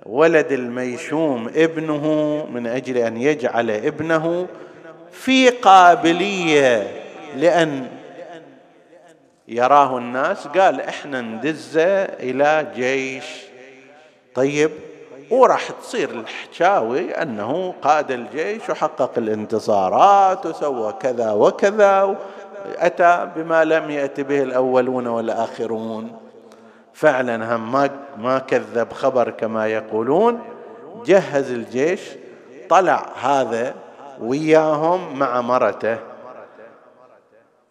[0.06, 2.06] الولد الميشوم ابنه
[2.52, 4.48] من أجل أن يجعل ابنه
[5.12, 6.88] في قابلية
[7.36, 7.99] لأن
[9.50, 13.26] يراه الناس قال إحنا ندزه إلى جيش.
[14.36, 14.72] طيب
[15.32, 22.16] وراح تصير الحكاوي أنه قاد الجيش وحقق الانتصارات وسوى كذا وكذا
[22.78, 26.20] اتى بما لم يأت به الأولون والآخرون.
[26.94, 27.72] فعلا هم
[28.18, 30.40] ما كذب خبر كما يقولون.
[31.06, 32.02] جهز الجيش
[32.70, 33.76] طلع هذا
[34.22, 35.98] وياهم مع مرته.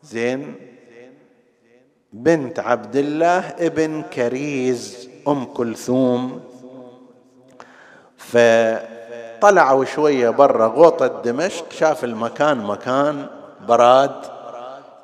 [0.02, 0.54] زين
[2.12, 6.40] بنت عبد الله ابن كريز أم كلثوم.
[8.16, 13.26] فطلعوا شوية برا غوطة دمشق شاف المكان مكان
[13.68, 14.14] براد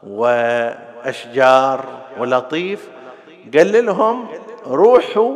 [0.06, 1.84] وأشجار
[2.18, 2.88] ولطيف.
[3.56, 4.26] قال لهم
[4.66, 5.34] روحوا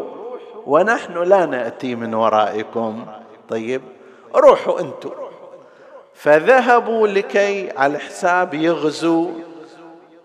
[0.66, 3.06] ونحن لا نأتي من ورائكم.
[3.48, 3.82] طيب
[4.34, 5.10] روحوا أنتم.
[6.14, 9.30] فذهبوا لكي على حساب يغزوا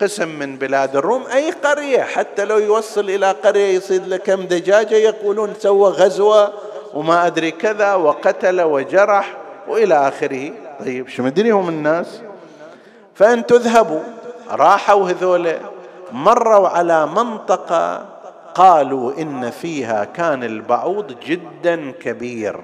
[0.01, 1.23] قسم من بلاد الروم.
[1.33, 6.53] أي قرية؟ حتى لو يوصل إلى قرية يصيد له كم دجاجة يقولون سوى غزوة
[6.93, 10.51] وما أدري كذا وقتل وجرح وإلى آخره.
[10.79, 12.21] طيب شو مدري هم الناس؟
[13.15, 14.01] فأن تذهبوا.
[14.51, 15.53] راحوا هذول
[16.11, 18.05] مروا على منطقة
[18.55, 22.59] قالوا إن فيها كان البعوض جدا كبير.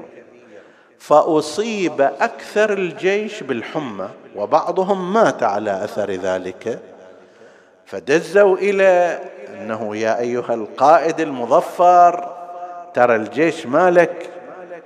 [1.00, 6.80] فأصيب أكثر الجيش بالحمى وبعضهم مات على أثر ذلك.
[7.90, 9.20] فدزوا إلى
[9.54, 12.36] أنه يا أيها القائد المظفر
[12.94, 14.30] ترى الجيش مالك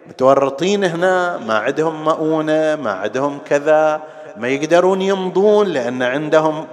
[0.08, 4.02] متورطين هنا ما عندهم مؤونة ما عندهم كذا
[4.38, 6.68] ما يقدرون يمضون لأن عندهم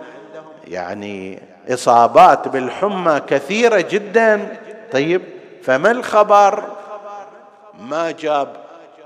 [0.69, 4.57] يعني إصابات بالحمى كثيرة جدا.
[4.93, 5.23] طيب
[5.63, 6.65] فما الخبر؟
[7.81, 8.57] ما جاب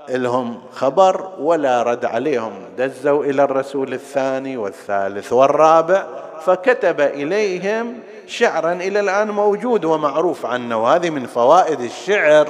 [0.09, 2.53] لهم خبر ولا رد عليهم.
[2.77, 6.05] دزوا إلى الرسول الثاني والثالث والرابع
[6.41, 10.83] فكتب إليهم شعرا إلى الآن موجود ومعروف عنه.
[10.83, 12.47] وهذه من فوائد الشعر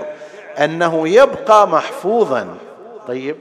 [0.60, 2.48] أنه يبقى محفوظا.
[3.08, 3.36] طيب.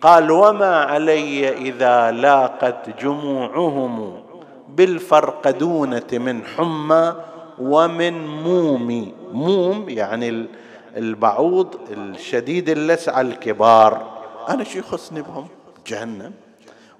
[0.00, 4.22] قال وما علي إذا لاقت جموعهم
[4.68, 7.14] بالفرقدونه من حمى
[7.58, 10.46] ومن موم موم يعني
[10.96, 14.02] البعوض الشديد اللسع الكبار.
[14.48, 15.46] أنا شو يخصني بهم؟
[15.86, 16.32] جهنم.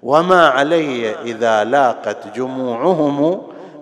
[0.03, 3.41] وما علي إذا لاقت جموعهم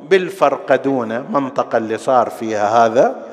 [0.09, 3.25] بالفرقدونه منطقة اللي صار فيها هذا.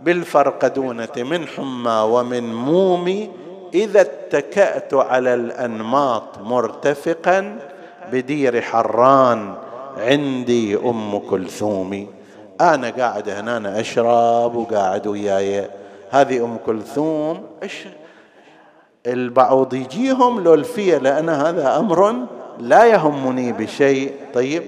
[0.00, 3.28] بالفرقدونه من حمى ومن موم
[3.74, 7.58] إذا اتكأت على الأنماط مرتفقا
[8.12, 9.54] بدير حران
[9.98, 12.06] عندي أم كلثوم.
[12.60, 15.68] أنا قاعد هنا أنا أشرب وقاعد وياي.
[16.10, 17.84] هذه أم كلثوم إيش؟
[19.06, 22.14] البعوض يجيهم لو الفية لأن هذا أمر
[22.58, 24.12] لا يهمني بشيء.
[24.34, 24.62] طيب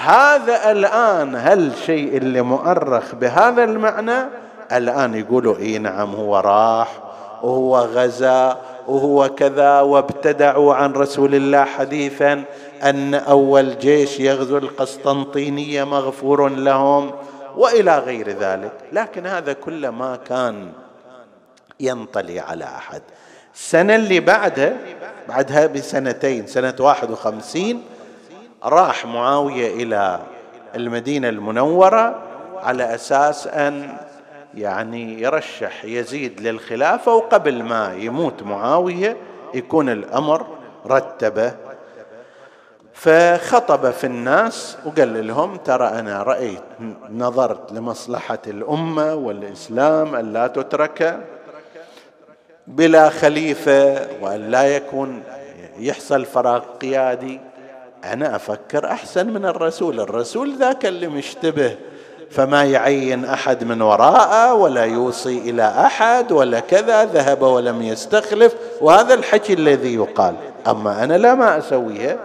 [0.00, 4.28] هذا الآن هل شيء اللي مؤرخ بهذا المعنى؟
[4.72, 6.98] الآن يقولوا إي نعم هو راح
[7.42, 8.56] وهو غزا
[8.88, 12.44] وهو كذا وابتدعوا عن رسول الله حديثا
[12.82, 17.10] أن أول جيش يغزو القسطنطينية مغفور لهم.
[17.56, 18.72] وإلى غير ذلك.
[18.92, 20.72] لكن هذا كله ما كان
[21.80, 23.02] ينطلي على أحد.
[23.54, 24.76] السنة اللي بعدها
[25.28, 27.82] بعدها بسنتين سنة واحد وخمسين
[28.64, 30.20] راح معاوية إلى
[30.74, 32.22] المدينة المنورة
[32.62, 33.96] على أساس أن
[34.54, 39.16] يعني يرشح يزيد للخلافة وقبل ما يموت معاوية
[39.54, 40.46] يكون الأمر
[40.86, 41.54] رتبه
[42.94, 46.62] فخطب في الناس وقال لهم ترى أنا رأيت
[47.10, 51.20] نظرت لمصلحة الأمة والإسلام أن لا تترك
[52.66, 55.22] بلا خليفة وأن لا يكون
[55.78, 57.40] يحصل فراغ قيادي.
[58.04, 61.76] أنا أفكر أحسن من الرسول الرسول ذاك اللي مشتبه
[62.30, 69.14] فما يعين أحد من وراءه ولا يوصي إلى أحد ولا كذا ذهب ولم يستخلف وهذا
[69.14, 70.34] الحكي الذي يقال.
[70.66, 72.16] أما أنا لا ما اسويها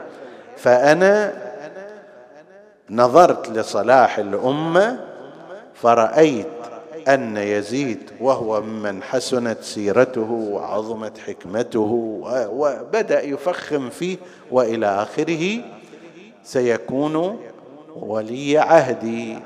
[0.63, 1.33] فأنا
[2.89, 4.99] نظرت لصلاح الأمة
[5.73, 6.47] فرأيت
[7.07, 12.19] أن يزيد وهو ممن حسنت سيرته وعظمت حكمته
[12.51, 14.17] وبدأ يفخم فيه
[14.51, 15.61] وإلى آخره
[16.43, 17.39] سيكون
[17.95, 19.39] ولي عهدي.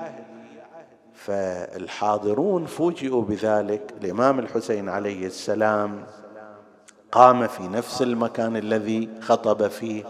[1.15, 3.81] فالحاضرون فوجئوا بذلك.
[4.01, 6.03] الإمام الحسين عليه السلام
[7.11, 10.03] قام في نفس المكان الذي خطب فيه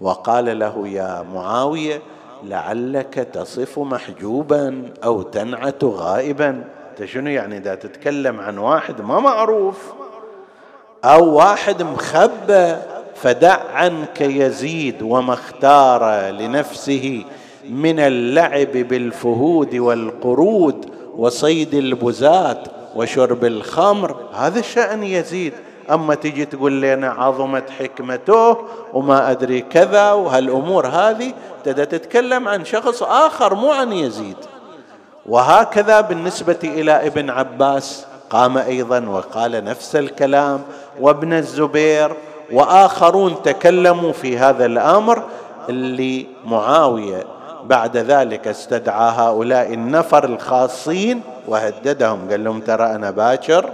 [0.00, 2.02] وقال له يا معاوية
[2.44, 6.64] لعلك تصف محجوبا أو تنعت غائبا.
[6.90, 9.92] أنت شنو يعني إذا تتكلم عن واحد ما معروف
[11.04, 12.76] أو واحد مخبى
[13.14, 17.24] فدع عنك يزيد وما اختار لنفسه
[17.70, 24.16] من اللعب بالفهود والقرود وصيد البزات وشرب الخمر.
[24.34, 25.52] هذا شأن يزيد.
[25.94, 28.56] أما تجي تقول لنا عظمت حكمته
[28.92, 31.32] وما أدري كذا وهالأمور هذه
[31.64, 34.36] تتكلم عن شخص آخر مو عن يزيد.
[35.26, 40.62] وهكذا بالنسبة إلى ابن عباس قام أيضا وقال نفس الكلام
[41.00, 42.12] وابن الزبير
[42.52, 45.22] وآخرون تكلموا في هذا الأمر
[45.68, 47.24] اللي معاوية
[47.64, 53.70] بعد ذلك استدعى هؤلاء النفر الخاصين وهددهم قال لهم ترى أنا باكر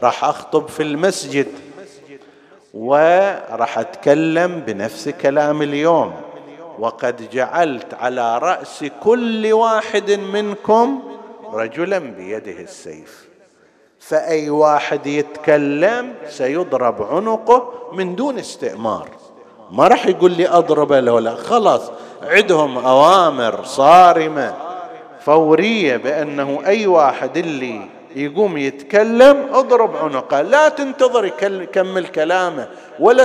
[0.00, 1.46] راح أخطب في المسجد
[2.74, 6.12] وراح أتكلم بنفس كلام اليوم.
[6.78, 11.02] وقد جعلت على رأس كل واحد منكم
[11.52, 13.28] رجلا بيده السيف.
[13.98, 19.08] فأي واحد يتكلم سيضرب عنقه من دون استئمار.
[19.70, 21.34] ما راح يقول لي اضربه له لا.
[21.34, 21.90] خلاص
[22.22, 24.54] عندهم أوامر صارمة.
[25.20, 27.80] فورية بأنه أي واحد اللي
[28.16, 30.42] يقوم يتكلم اضرب عنقه.
[30.42, 32.68] لا تنتظر يكمل كلامه
[33.00, 33.24] ولا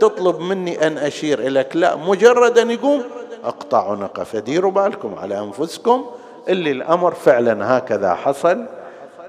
[0.00, 3.02] تطلب مني أن أشير لك لا مجرد أن يقوم
[3.44, 4.24] أقطع عنقه.
[4.24, 6.06] فديروا بالكم على أنفسكم
[6.48, 8.66] اللي الأمر فعلا هكذا حصل.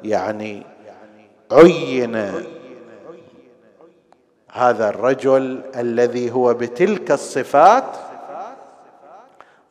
[0.03, 0.63] يعني
[1.51, 2.31] عين
[4.51, 7.85] هذا الرجل الذي هو بتلك الصفات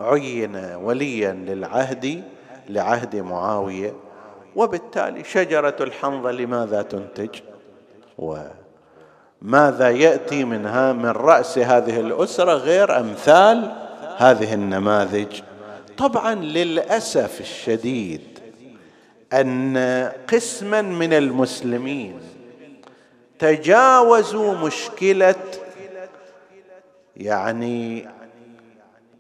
[0.00, 2.22] عين وليا للعهد
[2.68, 3.94] لعهد معاوية.
[4.56, 7.40] وبالتالي شجرة الحنظل لماذا تنتج؟
[8.18, 13.72] وماذا يأتي منها من رأس هذه الأسرة غير أمثال
[14.16, 15.40] هذه النماذج؟
[15.98, 18.38] طبعا للأسف الشديد
[19.32, 19.76] أن
[20.32, 22.20] قسما من المسلمين
[23.38, 25.34] تجاوزوا مشكلة
[27.16, 28.08] يعني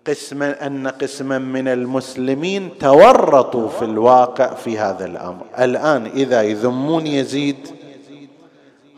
[0.06, 5.46] قسما أن قسما من المسلمين تورطوا في الواقع في هذا الأمر.
[5.58, 7.68] الآن إذا يذمون يزيد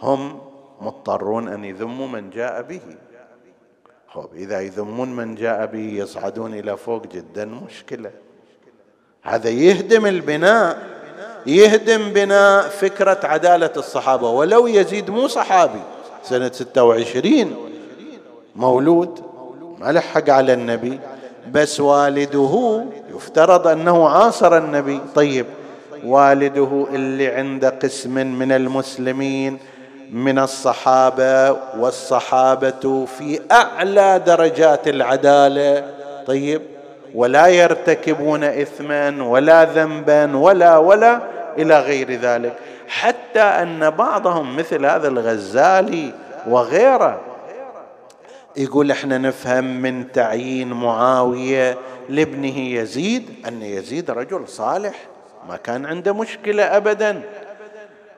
[0.02, 0.38] هم
[0.80, 2.80] مضطرون أن يذموا من جاء به.
[4.08, 8.10] خب إذا يذمون من جاء به يصعدون إلى فوق جدا مشكلة.
[9.22, 10.96] هذا يهدم البناء
[11.46, 14.30] يهدم بناء فكرة عدالة الصحابة.
[14.30, 15.82] ولو يزيد مو صحابي
[16.22, 17.56] سنة 26
[18.56, 19.25] مولود.
[19.78, 21.00] ما لحق على النبي
[21.52, 25.00] بس والده يفترض أنه عاصر النبي.
[25.14, 25.46] طيب
[26.04, 29.58] والده اللي عند قسم من المسلمين
[30.12, 35.84] من الصحابة والصحابة في أعلى درجات العدالة.
[36.26, 36.62] طيب
[37.14, 41.20] ولا يرتكبون اثما ولا ذنبا ولا ولا
[41.58, 42.52] إلى غير ذلك.
[42.88, 46.12] حتى أن بعضهم مثل هذا الغزالي
[46.48, 47.20] وغيره
[48.56, 51.78] يقول إحنا نفهم من تعيين معاوية
[52.08, 54.94] لابنه يزيد أن يزيد رجل صالح
[55.48, 57.22] ما كان عنده مشكلة ابدا.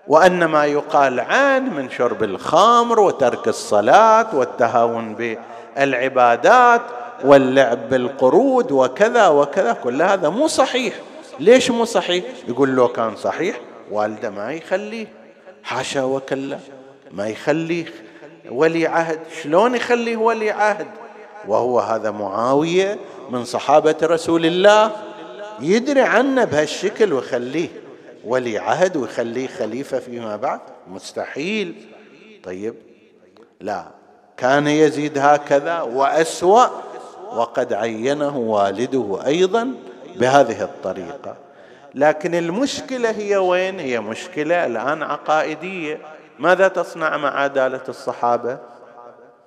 [0.08, 5.14] وأن ما يقال عنه من شرب الخمر وترك الصلاة والتهاون
[5.76, 6.82] بالعبادات
[7.24, 10.94] واللعب بالقرود وكذا وكذا كل هذا مو صحيح.
[11.40, 13.60] ليش مو صحيح؟ يقول لو كان صحيح
[13.90, 15.06] والده ما يخليه
[15.62, 16.58] حاشا وكلا
[17.10, 17.84] ما يخليه.
[18.50, 19.20] ولي عهد.
[19.42, 20.86] شلون يخليه ولي عهد؟
[21.48, 22.98] وهو هذا معاوية
[23.30, 24.90] من صحابة رسول الله
[25.60, 27.68] يدري عنه بهالشكل ويخليه
[28.24, 30.60] ولي عهد ويخليه خليفة فيما بعد.
[30.88, 31.74] مستحيل.
[32.44, 32.74] طيب.
[33.60, 33.84] لا.
[34.36, 36.66] كان يزيد هكذا وأسوأ
[37.32, 39.74] وقد عينه والده أيضا
[40.16, 41.36] بهذه الطريقة.
[41.94, 46.00] لكن المشكلة هي وين؟ هي مشكلة الآن عقائدية.
[46.38, 48.58] ماذا تصنع مع عدالة الصحابة؟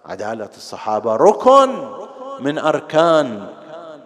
[0.06, 1.70] عدالة الصحابة ركن
[2.40, 3.48] من أركان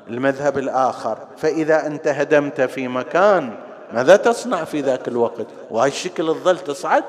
[0.09, 1.17] المذهب الآخر.
[1.38, 3.53] فإذا انت هدمت في مكان
[3.93, 7.03] ماذا تصنع في ذاك الوقت؟ وهالشكل الظل تصعد؟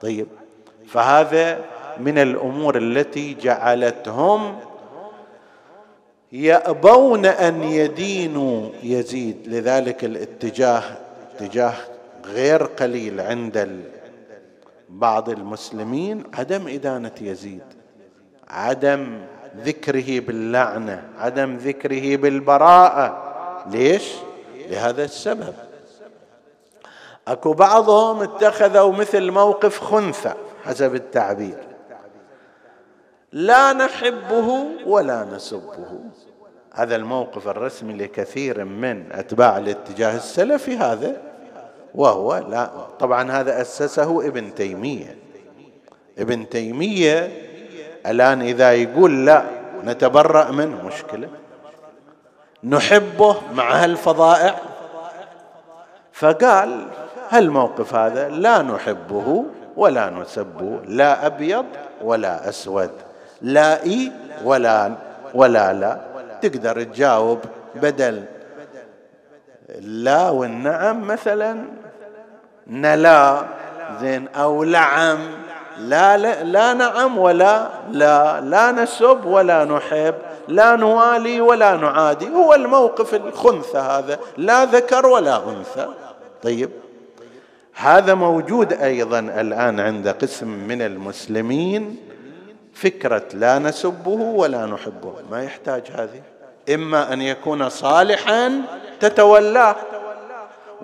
[0.00, 0.26] طيب
[0.88, 1.58] فهذا
[1.98, 4.58] من الأمور التي جعلتهم
[6.32, 9.36] يأبون أن يدينوا يزيد.
[9.46, 10.82] لذلك الاتجاه
[11.34, 11.74] اتجاه
[12.24, 13.56] غير قليل عند
[14.92, 17.62] بعض المسلمين عدم إدانة يزيد
[18.48, 19.20] عدم
[19.56, 23.32] ذكره باللعنة عدم ذكره بالبراءة.
[23.70, 24.12] ليش؟
[24.70, 25.54] لهذا السبب.
[27.28, 30.34] أكو بعضهم اتخذوا مثل موقف خنثى
[30.64, 31.58] حسب التعبير.
[33.32, 36.00] لا نحبه ولا نسبه.
[36.74, 41.31] هذا الموقف الرسمي لكثير من أتباع الاتجاه السلفي هذا.
[41.94, 42.70] وهو لا.
[43.00, 45.16] طبعا هذا أسسه ابن تيمية.
[46.18, 47.32] ابن تيمية
[48.06, 49.44] الآن إذا يقول لا
[49.84, 51.28] نتبرأ منه مشكلة.
[52.64, 54.54] نحبه مع هالفظائع
[56.12, 56.86] فقال
[57.28, 59.44] هالموقف هذا لا نحبه
[59.76, 61.66] ولا نسبه لا أبيض
[62.02, 62.90] ولا أسود
[63.42, 64.12] لا إي
[64.44, 64.92] ولا
[65.34, 66.00] ولا لا.
[66.42, 67.38] تقدر تجاوب
[67.74, 68.24] بدل
[69.78, 71.81] لا والنعم مثلا.
[72.66, 73.44] نلا.
[74.00, 74.28] زين.
[74.28, 75.18] أو لعم.
[75.78, 78.40] لا, لا لا نعم ولا لا.
[78.40, 80.14] لا نسب ولا نحب.
[80.48, 82.28] لا نوالي ولا نعادي.
[82.28, 84.18] هو الموقف الخنثى هذا.
[84.36, 85.88] لا ذكر ولا أنثى.
[86.42, 86.70] طيب.
[87.74, 91.96] هذا موجود أيضا الآن عند قسم من المسلمين.
[92.74, 95.14] فكرة لا نسبه ولا نحبه.
[95.30, 96.22] ما يحتاج هذه.
[96.74, 98.62] إما أن يكون صالحا
[99.00, 99.76] تتولاه.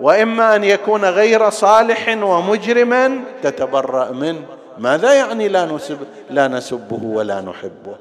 [0.01, 4.45] وإما أن يكون غير صالح ومجرما تتبرأ منه.
[4.77, 5.97] ماذا يعني لا نسب
[6.29, 7.95] لا نسبه ولا نحبه؟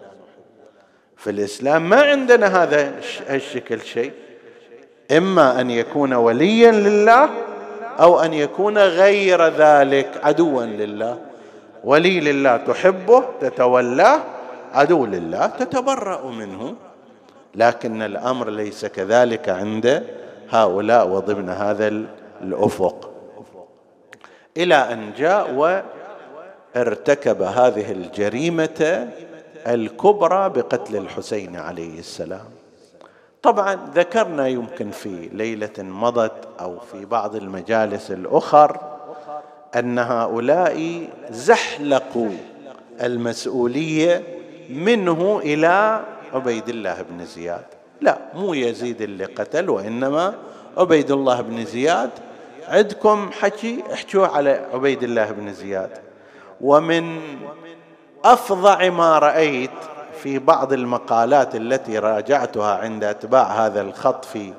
[1.16, 2.92] في الإسلام ما عندنا هذا
[3.30, 4.12] الشكل شيء.
[5.16, 7.30] إما أن يكون وليا لله
[8.00, 11.18] أو أن يكون غير ذلك عدوا لله.
[11.84, 14.20] ولي لله تحبه تتولاه
[14.72, 16.74] عدو لله تتبرأ منه.
[17.54, 20.04] لكن الأمر ليس كذلك عند
[20.50, 21.88] هؤلاء وضمن هذا
[22.42, 23.10] الأفق.
[24.56, 25.54] إلى أن جاء
[26.74, 29.08] وارتكب هذه الجريمة
[29.66, 32.48] الكبرى بقتل الحسين عليه السلام.
[33.42, 38.80] طبعا ذكرنا يمكن في ليلة مضت أو في بعض المجالس الأخر
[39.76, 42.30] أن هؤلاء زحلقوا
[43.02, 44.22] المسؤولية
[44.70, 46.00] منه إلى
[46.34, 47.64] عبيد الله بن زياد.
[48.00, 50.34] لا مو يزيد اللي قتل وإنما
[50.76, 52.10] عبيد الله بن زياد.
[52.68, 55.90] عندكم حكي احكوا على عبيد الله بن زياد.
[56.60, 57.20] ومن
[58.24, 59.70] أفظع ما رأيت
[60.22, 64.52] في بعض المقالات التي راجعتها عند أتباع هذا الخط في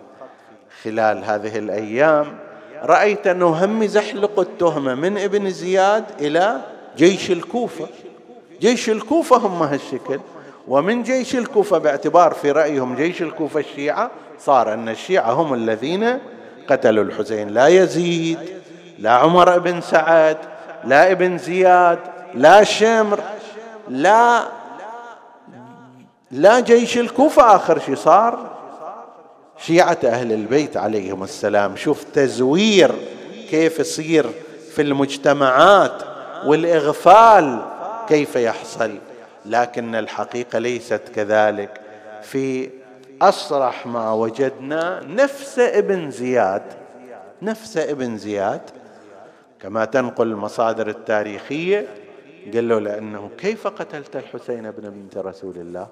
[0.84, 2.38] خلال هذه الأيام
[2.84, 6.62] رأيت أنه هم يزحلق التهمه من ابن زياد إلى
[6.98, 7.88] جيش الكوفة.
[8.62, 10.20] جيش الكوفة هم هالشكل.
[10.70, 16.20] ومن جيش الكوفة باعتبار في رأيهم جيش الكوفة الشيعة صار أن الشيعة هم الذين
[16.68, 17.48] قتلوا الحسين.
[17.48, 18.40] لا يزيد
[19.00, 20.38] لا عمر بن سعد
[20.84, 22.00] لا ابن زياد
[22.34, 23.20] لا شمر
[23.88, 24.44] لا
[26.32, 27.56] لا جيش الكوفة.
[27.56, 28.50] آخر شيء صار
[29.58, 31.76] شيعة أهل البيت عليهم السلام.
[31.76, 32.92] شوف تزوير
[33.50, 34.26] كيف يصير
[34.76, 36.04] في المجتمعات
[36.46, 37.60] والإغفال
[38.08, 38.92] كيف يحصل.
[39.50, 41.82] لكن الحقيقة ليست كذلك.
[42.22, 42.70] في
[43.22, 46.64] أصرح ما وجدنا نفس ابن زياد
[47.42, 48.62] نفس ابن زياد.
[49.60, 51.88] كما تنقل المصادر التاريخية
[52.54, 55.88] قال له لأنه كيف قتلت الحسين بن بنت رسول الله؟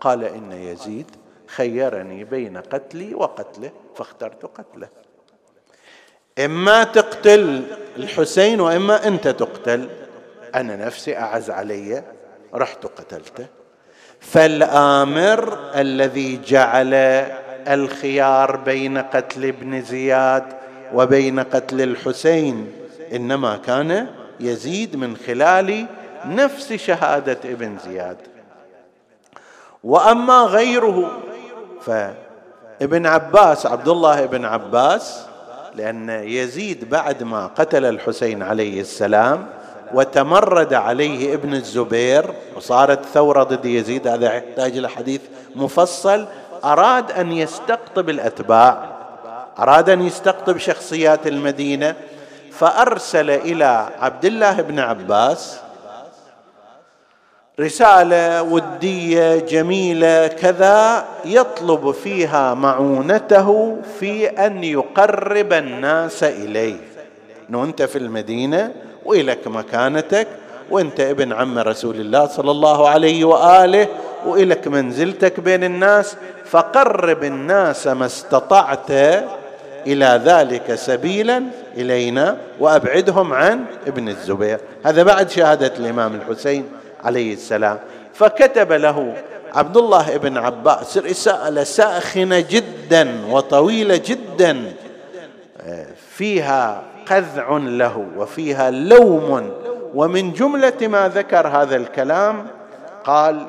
[0.00, 1.06] قال إن يزيد
[1.46, 4.88] خيرني بين قتلي وقتله فاخترت قتله.
[6.44, 7.62] إما تقتل
[7.96, 9.88] الحسين وإما أنت تقتل.
[10.54, 12.02] أنا نفسي أعز علي.
[12.56, 13.46] رحت قتلته
[14.20, 16.94] فالآمر الذي جعل
[17.68, 20.44] الخيار بين قتل ابن زياد
[20.94, 22.72] وبين قتل الحسين
[23.12, 24.06] إنما كان
[24.40, 25.86] يزيد من خلال
[26.24, 28.16] نفس شهادة ابن زياد.
[29.84, 31.22] وأما غيره
[31.82, 35.26] فابن عباس عبد الله بن عباس
[35.74, 39.46] لأن يزيد بعد ما قتل الحسين عليه السلام
[39.94, 42.24] وتمرد عليه ابن الزبير
[42.56, 45.20] وصارت ثورة ضد يزيد هذا يحتاج إلى حديث
[45.56, 46.26] مفصل
[46.64, 48.96] أراد أن يستقطب الأتباع
[49.58, 51.94] أراد أن يستقطب شخصيات المدينة
[52.52, 55.60] فأرسل إلى عبد الله بن عباس
[57.60, 66.76] رسالة ودية جميلة كذا يطلب فيها معونته في أن يقرب الناس إليه.
[67.50, 68.72] إنه أنت في المدينة
[69.06, 70.26] وإلك مكانتك
[70.70, 73.88] وإنت ابن عم رسول الله صلى الله عليه وآله
[74.26, 78.90] وإلك منزلتك بين الناس فقرب الناس ما استطعت
[79.86, 81.42] إلى ذلك سبيلا
[81.76, 84.58] إلينا وأبعدهم عن ابن الزبير.
[84.84, 86.68] هذا بعد شهادة الإمام الحسين
[87.04, 87.78] عليه السلام.
[88.14, 89.14] فكتب له
[89.54, 94.72] عبد الله بن عباس رسالة ساخنة جدا وطويلة جدا
[96.10, 99.50] فيها قذع له وفيها لوم.
[99.94, 102.46] ومن جملة ما ذكر هذا الكلام
[103.04, 103.46] قال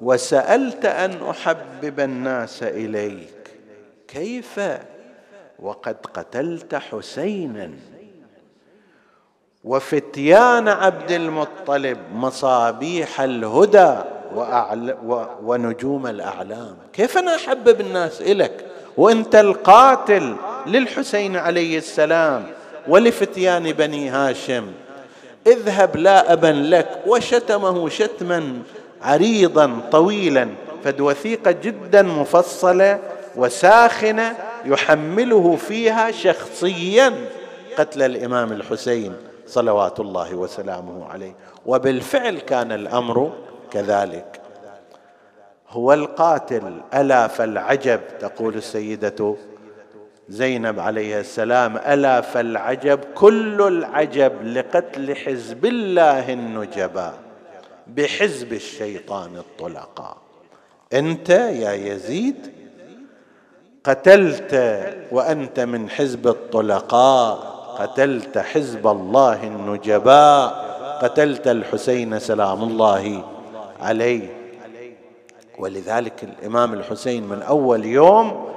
[0.00, 3.50] وسألت أن أحبب الناس إليك
[4.08, 4.60] كيف؟
[5.58, 7.70] وقد قتلت حسينا.
[9.64, 13.94] وفتيان عبد المطلب مصابيح الهدى
[15.42, 16.76] ونجوم الأعلام.
[16.92, 18.66] كيف أنا أحبب الناس إليك؟
[18.96, 20.36] وأنت القاتل.
[20.66, 22.46] للحسين عليه السلام
[22.88, 24.66] ولفتيان بني هاشم.
[25.46, 28.58] اذهب لا أبا لك وشتمه شتما
[29.02, 30.48] عريضا طويلا
[30.84, 32.98] فد وثيقه جدا مفصله
[33.36, 37.14] وساخنه يحمله فيها شخصيا
[37.78, 41.34] قتل الإمام الحسين صلوات الله وسلامه عليه.
[41.66, 43.32] وبالفعل كان الأمر
[43.70, 44.40] كذلك.
[45.70, 49.36] هو القاتل الا فالعجب تقول السيدة
[50.28, 57.14] زينب عليه السلام ألا فالعجب كل العجب لقتل حزب الله النجبا
[57.86, 60.16] بحزب الشيطان الطلقاء.
[60.92, 62.52] أنت يا يزيد
[63.84, 64.54] قتلت
[65.12, 70.68] وأنت من حزب الطلقاء قتلت حزب الله النجباء
[71.02, 73.24] قتلت الحسين سلام الله
[73.80, 74.28] عليه.
[75.58, 78.48] ولذلك الإمام الحسين من أول يوم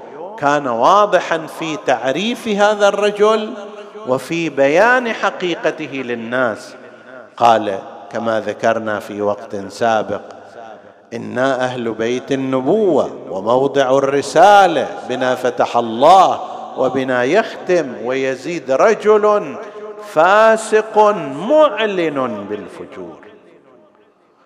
[0.41, 3.53] كان واضحا في تعريف هذا الرجل
[4.07, 6.75] وفي بيان حقيقته للناس.
[7.37, 7.79] قال
[8.11, 10.21] كما ذكرنا في وقت سابق
[11.13, 16.39] أنا أهل بيت النبوة وموضع الرسالة بنا فتح الله
[16.77, 19.55] وبنا يختم ويزيد رجل
[20.13, 20.97] فاسق
[21.49, 23.19] معلن بالفجور.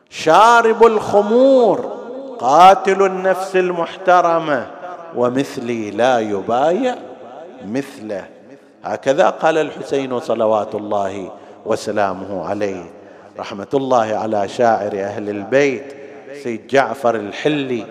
[0.10, 1.98] شارب الخمور
[2.40, 4.68] قاتل النفس المحترمة
[5.18, 6.96] ومثلي لا يبايع
[7.68, 8.26] مثله.
[8.84, 11.32] هكذا قال الحسين صلوات الله
[11.66, 12.84] وسلامه عليه.
[13.40, 15.84] رحمة الله على شاعر أهل البيت
[16.44, 17.86] سيد جعفر الحلي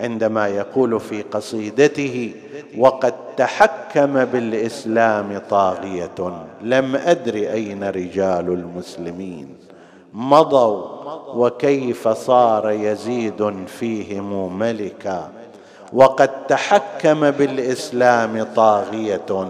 [0.00, 2.34] عندما يقول في قصيدته
[2.78, 9.56] وقد تحكم بالإسلام طاغية لم أدر أين رجال المسلمين
[10.12, 10.84] مضوا
[11.34, 15.30] وكيف صار يزيد فيهم ملكا
[15.94, 19.48] وقد تحكم بالإسلام طاغية.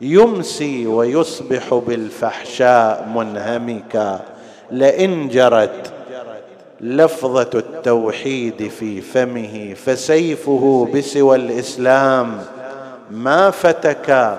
[0.00, 4.20] يمسي ويصبح بالفحشاء منهمكا.
[4.70, 5.92] لئن جرت
[6.80, 12.44] لفظة التوحيد في فمه فسيفه بسوى الإسلام.
[13.10, 14.38] ما فتك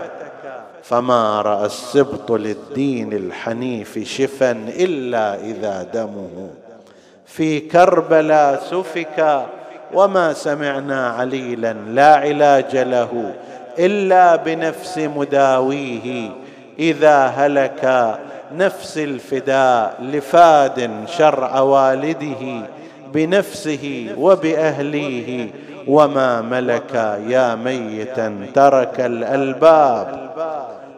[0.84, 6.50] فما رأى السبط للدين الحنيف شفا إلا إذا دمه.
[7.26, 9.46] في كربلاء سفك
[9.94, 13.34] وما سمعنا عليلا لا علاج له
[13.80, 16.30] الا بنفس مداويه
[16.80, 18.16] اذا هلك
[18.58, 22.68] نفس الفداء لفاد شرع والده
[23.14, 25.50] بنفسه وباهليه
[25.88, 26.96] وما ملك
[27.28, 30.30] يا ميتا ترك الالباب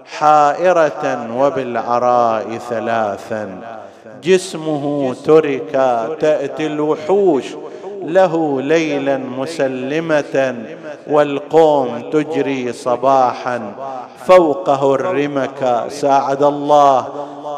[0.05, 3.49] حائره وبالعراء ثلاثا
[4.23, 5.71] جسمه ترك
[6.19, 7.45] تاتي الوحوش
[8.05, 10.55] له ليلا مسلمة
[11.07, 13.73] والقوم تجري صباحا
[14.25, 15.85] فوقه الرمك.
[15.89, 16.99] ساعد الله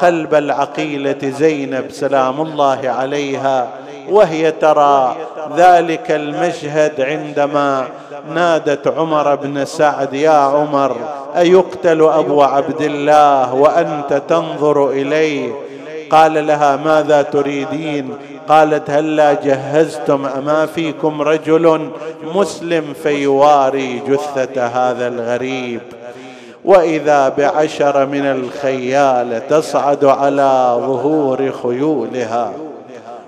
[0.02, 3.68] قلب العقيلة زينب سلام الله عليها
[4.10, 5.16] وهي ترى
[5.58, 7.88] ذلك المشهد عندما
[8.34, 10.96] نادت عمر بن سعد يا عمر
[11.38, 15.52] أيقتل أبو عبد الله وأنت تنظر إليه؟
[16.10, 18.14] قال لها ماذا تريدين؟
[18.50, 21.90] قالت هلا جهزتم أما فيكم رجل
[22.36, 25.82] مسلم فيواري جثة هذا الغريب.
[26.66, 32.52] وإذا بعشر من الخيال تصعد على ظهور خيولها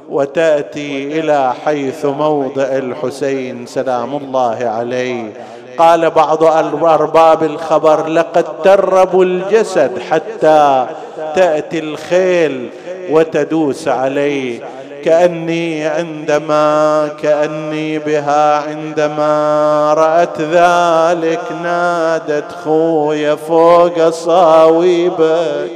[0.09, 5.33] وتأتي إلى حيث موضع الحسين سلام الله عليه.
[5.77, 6.43] قال بعض
[6.83, 10.87] ارباب الخبر لقد تربوا الجسد حتى
[11.35, 12.69] تأتي الخيل
[13.11, 14.59] وتدوس عليه.
[15.05, 25.71] كأني عندما كأني بها عندما رأت ذلك نادت خويا فوق صاويبك.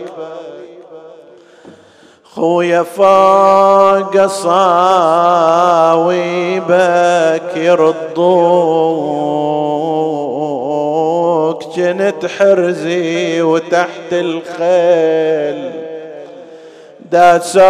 [2.36, 4.78] خويا فوق صاويبك
[7.58, 8.04] يرضوك
[11.78, 15.83] جنت حرزي وتحت الخيل.
[17.14, 17.64] داسوك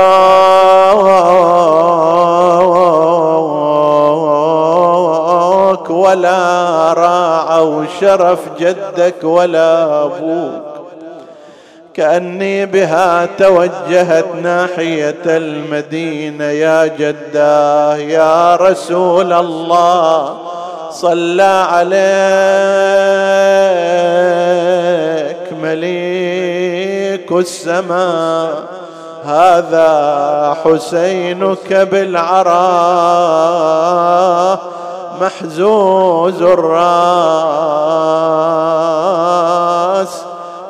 [5.90, 10.64] ولا راعوا شرف جدك ولا أبوك
[11.94, 20.38] كاني بها توجهت ناحيه المدينة يا جداه يا رسول الله
[20.92, 21.94] صلى عليك
[25.64, 28.83] مليك السماء
[29.26, 32.54] هذا حسينك بالعراء
[35.22, 36.74] محزوز الراس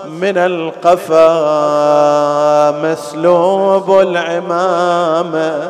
[0.09, 1.31] من القفا
[2.71, 5.69] مسلوب العمامه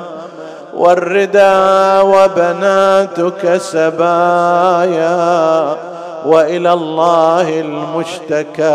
[0.78, 5.14] والردى وبناتك سبايا
[6.26, 8.74] وإلى الله المشتكى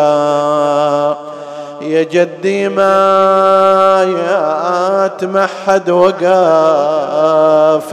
[1.81, 7.14] يا جدي ما يات محد وقاف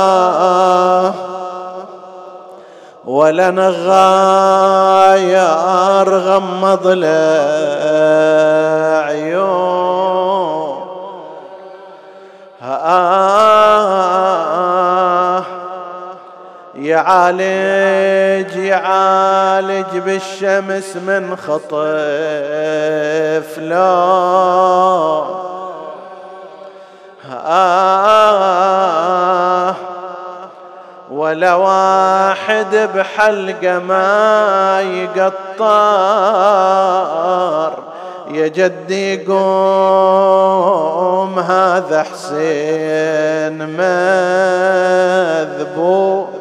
[3.05, 4.89] ولا نغاير
[6.19, 7.09] غمض له
[9.07, 10.85] عيون
[12.63, 13.54] آه.
[17.05, 21.75] يعالج يعالج بالشمس من خطف
[23.59, 25.25] لا.
[27.47, 28.55] آه
[31.11, 35.65] ولا واحد بحلقة ما يقطر.
[38.31, 39.39] يا جدي قوم
[41.39, 43.59] هذا حسين
[45.49, 46.34] مذبوح.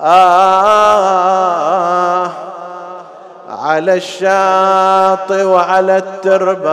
[0.00, 1.08] آه
[3.48, 6.66] على الشاطئ وعلى التربان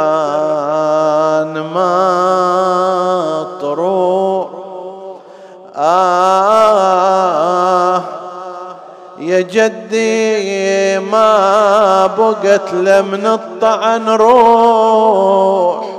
[1.74, 4.48] ما طروح
[5.76, 7.16] آه
[9.20, 15.95] يا جدي ما بقت لمن الطعن روح.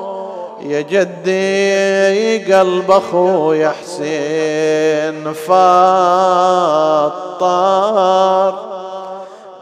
[0.71, 5.57] يا جدي قلب أخويا حسين فطار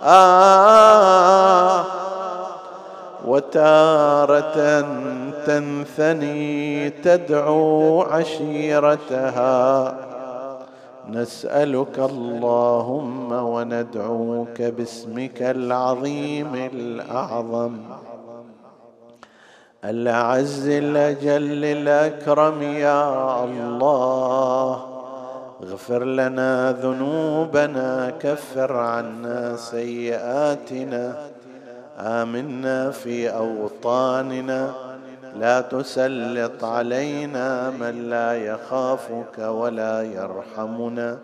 [0.03, 1.85] آه
[3.27, 4.81] وتارة
[5.47, 9.95] تنثني تدعو عشيرتها.
[11.11, 17.77] نسألك اللهم وندعوك باسمك العظيم الأعظم.
[19.85, 24.87] الأعز الأجل الأكرم يا الله.
[25.63, 31.17] اغفر لنا ذنوبنا كفر عنا سيئاتنا.
[31.99, 34.75] آمنا في أوطاننا.
[35.41, 41.19] لا تسلط علينا من لا يخافك ولا يرحمنا.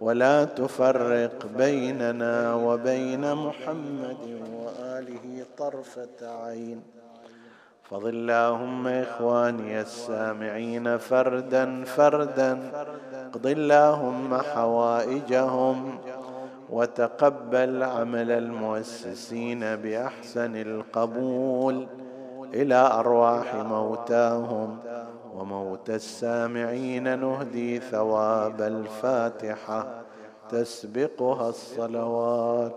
[0.00, 4.22] ولا تفرق بيننا وبين محمد
[4.64, 7.01] وآله طرفة عين.
[7.92, 12.58] فضل اللهم إخواني السامعين فردا فردا.
[13.12, 15.98] اقض اللهم حوائجهم
[16.70, 21.86] وتقبل عمل المؤسسين بأحسن القبول
[22.54, 24.78] إلى أرواح موتاهم
[25.34, 30.02] وموتى السامعين نهدي ثواب الفاتحة
[30.48, 32.76] تسبقها الصلوات.